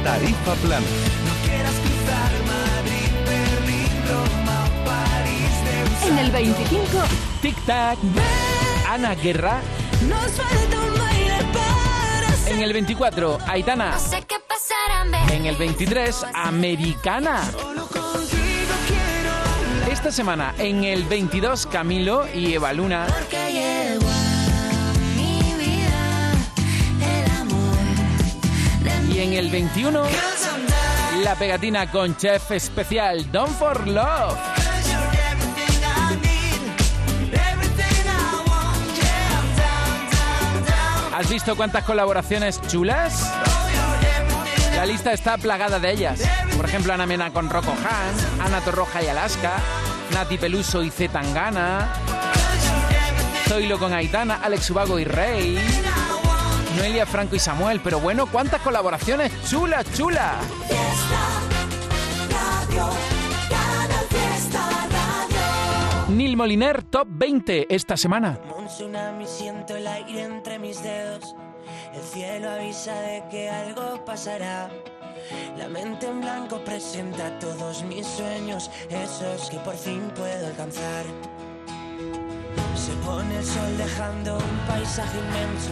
Tarifa 0.04 0.54
plana. 0.56 0.86
No 1.26 1.34
quieras 1.46 1.76
cruzar 1.84 2.32
Madrid, 2.48 3.12
Berlín, 3.26 3.92
Roma 4.08 4.60
París 4.86 5.10
en 6.08 6.18
el 6.18 6.32
25, 6.32 7.04
Tic 7.42 7.66
Tac. 7.66 7.98
Ana 8.90 9.14
Guerra. 9.14 9.62
Nos 10.08 10.32
falta 10.32 10.80
un 10.80 10.98
baile 10.98 11.38
para 11.54 12.50
En 12.50 12.62
el 12.62 12.74
24, 12.74 13.38
Aitana. 13.48 13.92
No 13.92 14.00
sé 14.00 14.24
qué 14.28 14.38
pasará. 14.48 15.06
En 15.32 15.46
el 15.46 15.56
23, 15.56 16.26
Americana. 16.34 17.44
Solo 17.52 17.86
contigo 17.88 18.74
quiero 18.88 19.92
Esta 19.92 20.12
semana 20.12 20.56
en 20.58 20.84
el 20.84 21.04
22 21.04 21.68
Camilo 21.68 22.26
y 22.34 22.54
Eva 22.54 22.74
Luna. 22.74 23.06
Porque 23.08 23.38
en 29.30 29.36
el 29.36 29.50
21 29.50 30.04
la 31.24 31.36
pegatina 31.36 31.92
con 31.92 32.18
chef 32.18 32.52
especial 32.52 33.32
Don 33.32 33.48
for 33.48 33.88
Love. 33.88 34.38
¿Has 41.16 41.30
visto 41.30 41.56
cuántas 41.56 41.84
colaboraciones 41.84 42.60
chulas? 42.68 43.32
La 44.76 44.86
lista 44.86 45.14
está 45.14 45.38
plagada 45.38 45.80
de 45.80 45.92
ellas. 45.92 46.22
Por 46.56 46.66
ejemplo, 46.66 46.94
Ana 46.94 47.06
Mena 47.06 47.32
con 47.32 47.50
Rocco 47.50 47.72
Han, 47.72 48.46
Ana 48.46 48.62
Torroja 48.62 49.04
y 49.04 49.08
Alaska, 49.08 49.54
Nati 50.14 50.38
Peluso 50.40 50.82
y 50.82 50.90
Z 50.90 51.12
Tangana, 51.14 51.94
Zoilo 53.48 53.78
con 53.78 53.94
Aitana, 53.94 54.40
Alex 54.42 54.70
Ubago 54.72 54.98
y 54.98 55.04
Rey, 55.04 55.60
Noelia 56.78 57.06
Franco 57.06 57.36
y 57.36 57.40
Samuel. 57.40 57.82
Pero 57.84 58.00
bueno, 58.00 58.28
cuántas 58.28 58.62
colaboraciones 58.62 59.32
chulas, 59.50 59.86
chulas. 59.94 60.36
Neil 66.10 66.36
Moliner, 66.36 66.84
top 66.84 67.08
20 67.10 67.68
esta 67.74 67.96
semana. 67.96 68.40
Como 68.42 68.58
un 68.58 68.68
tsunami 68.68 69.26
siento 69.28 69.76
el 69.76 69.88
aire 69.88 70.24
entre 70.24 70.60
mis 70.60 70.82
dedos. 70.82 71.36
El 71.94 72.02
cielo 72.02 72.50
avisa 72.50 72.94
de 73.02 73.24
que 73.30 73.50
algo 73.50 74.04
pasará. 74.06 74.70
La 75.58 75.68
mente 75.68 76.08
en 76.08 76.22
blanco 76.22 76.64
presenta 76.64 77.38
todos 77.40 77.84
mis 77.84 78.08
sueños, 78.08 78.72
esos 78.90 79.50
que 79.50 79.58
por 79.58 79.76
fin 79.76 80.12
puedo 80.16 80.48
alcanzar. 80.48 81.06
Se 82.76 82.94
pone 83.06 83.38
el 83.38 83.46
sol 83.46 83.78
dejando 83.78 84.38
un 84.38 84.68
paisaje 84.68 85.18
inmenso, 85.20 85.72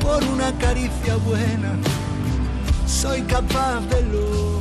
por 0.00 0.24
una 0.24 0.52
caricia 0.58 1.16
buena. 1.16 1.72
Soy 2.86 3.22
capaz 3.22 3.80
de 3.88 4.02
lo 4.02 4.60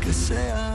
que 0.00 0.12
sea. 0.12 0.74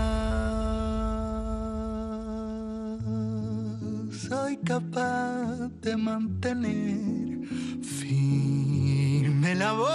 Soy 4.27 4.57
capaz 4.57 5.69
de 5.81 5.97
mantener 5.97 7.47
firme 7.81 9.55
la 9.55 9.73
voz. 9.73 9.89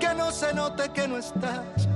Que 0.00 0.14
no 0.14 0.30
se 0.30 0.52
note 0.54 0.90
que 0.92 1.08
no 1.08 1.16
estás. 1.16 1.88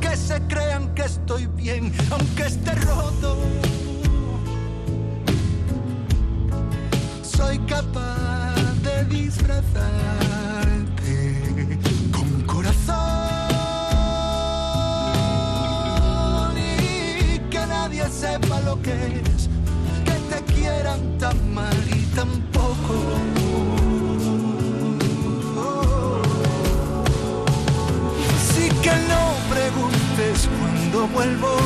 Que 0.00 0.16
se 0.16 0.40
crean 0.48 0.94
que 0.94 1.02
estoy 1.02 1.46
bien, 1.46 1.92
aunque 2.10 2.46
esté 2.46 2.74
roto. 2.74 3.38
Soy 7.42 7.58
capaz 7.66 8.54
de 8.84 9.04
disfrazarte 9.06 9.68
con 12.12 12.42
corazón 12.42 12.94
y 16.56 17.38
que 17.50 17.66
nadie 17.66 18.04
sepa 18.08 18.60
lo 18.60 18.80
que 18.80 18.92
es 18.92 19.48
que 20.04 20.16
te 20.30 20.52
quieran 20.54 21.18
tan 21.18 21.36
mal 21.52 21.76
y 21.88 22.02
tan 22.14 22.30
poco. 22.52 22.94
Sí 28.54 28.68
que 28.84 28.94
no 29.10 29.22
preguntes 29.52 30.48
cuándo 30.60 31.08
vuelvo, 31.08 31.56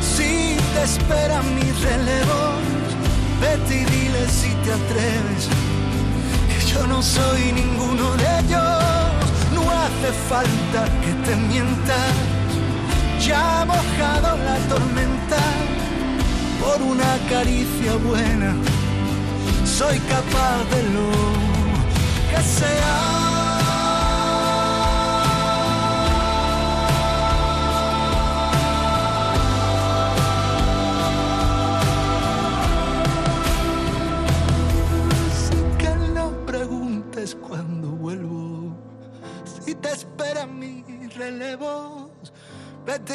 si 0.00 0.56
te 0.72 0.82
esperan 0.84 1.44
mis 1.56 1.74
relevos. 1.82 2.77
Vete 3.40 3.74
y 3.82 3.84
dile 3.84 4.28
si 4.28 4.50
te 4.64 4.72
atreves, 4.72 5.48
que 6.48 6.66
yo 6.72 6.86
no 6.86 7.02
soy 7.02 7.52
ninguno 7.52 8.16
de 8.16 8.26
ellos. 8.40 8.82
No 9.54 9.62
hace 9.70 10.10
falta 10.28 10.84
que 11.02 11.12
te 11.24 11.36
mientas, 11.36 12.12
ya 13.24 13.62
ha 13.62 13.64
mojado 13.64 14.36
la 14.38 14.56
tormenta 14.68 15.42
por 16.60 16.82
una 16.82 17.18
caricia 17.28 17.94
buena. 18.08 18.54
Soy 19.64 19.98
capaz 20.00 20.58
de 20.74 20.82
lo 20.94 21.08
que 22.30 22.42
sea. 22.42 23.27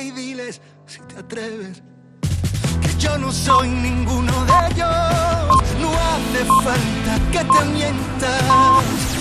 Y 0.02 0.12
diles 0.12 0.62
si 0.86 1.00
te 1.02 1.20
atreves. 1.20 1.84
Que 2.82 2.96
yo 2.98 3.18
no 3.18 3.32
soy 3.32 3.70
ninguno 3.70 4.34
de 4.46 4.54
ellos. 4.72 5.64
No 5.80 5.90
hace 5.92 6.46
falta 6.64 7.20
que 7.32 7.40
te 7.40 7.66
mientas. 7.66 9.13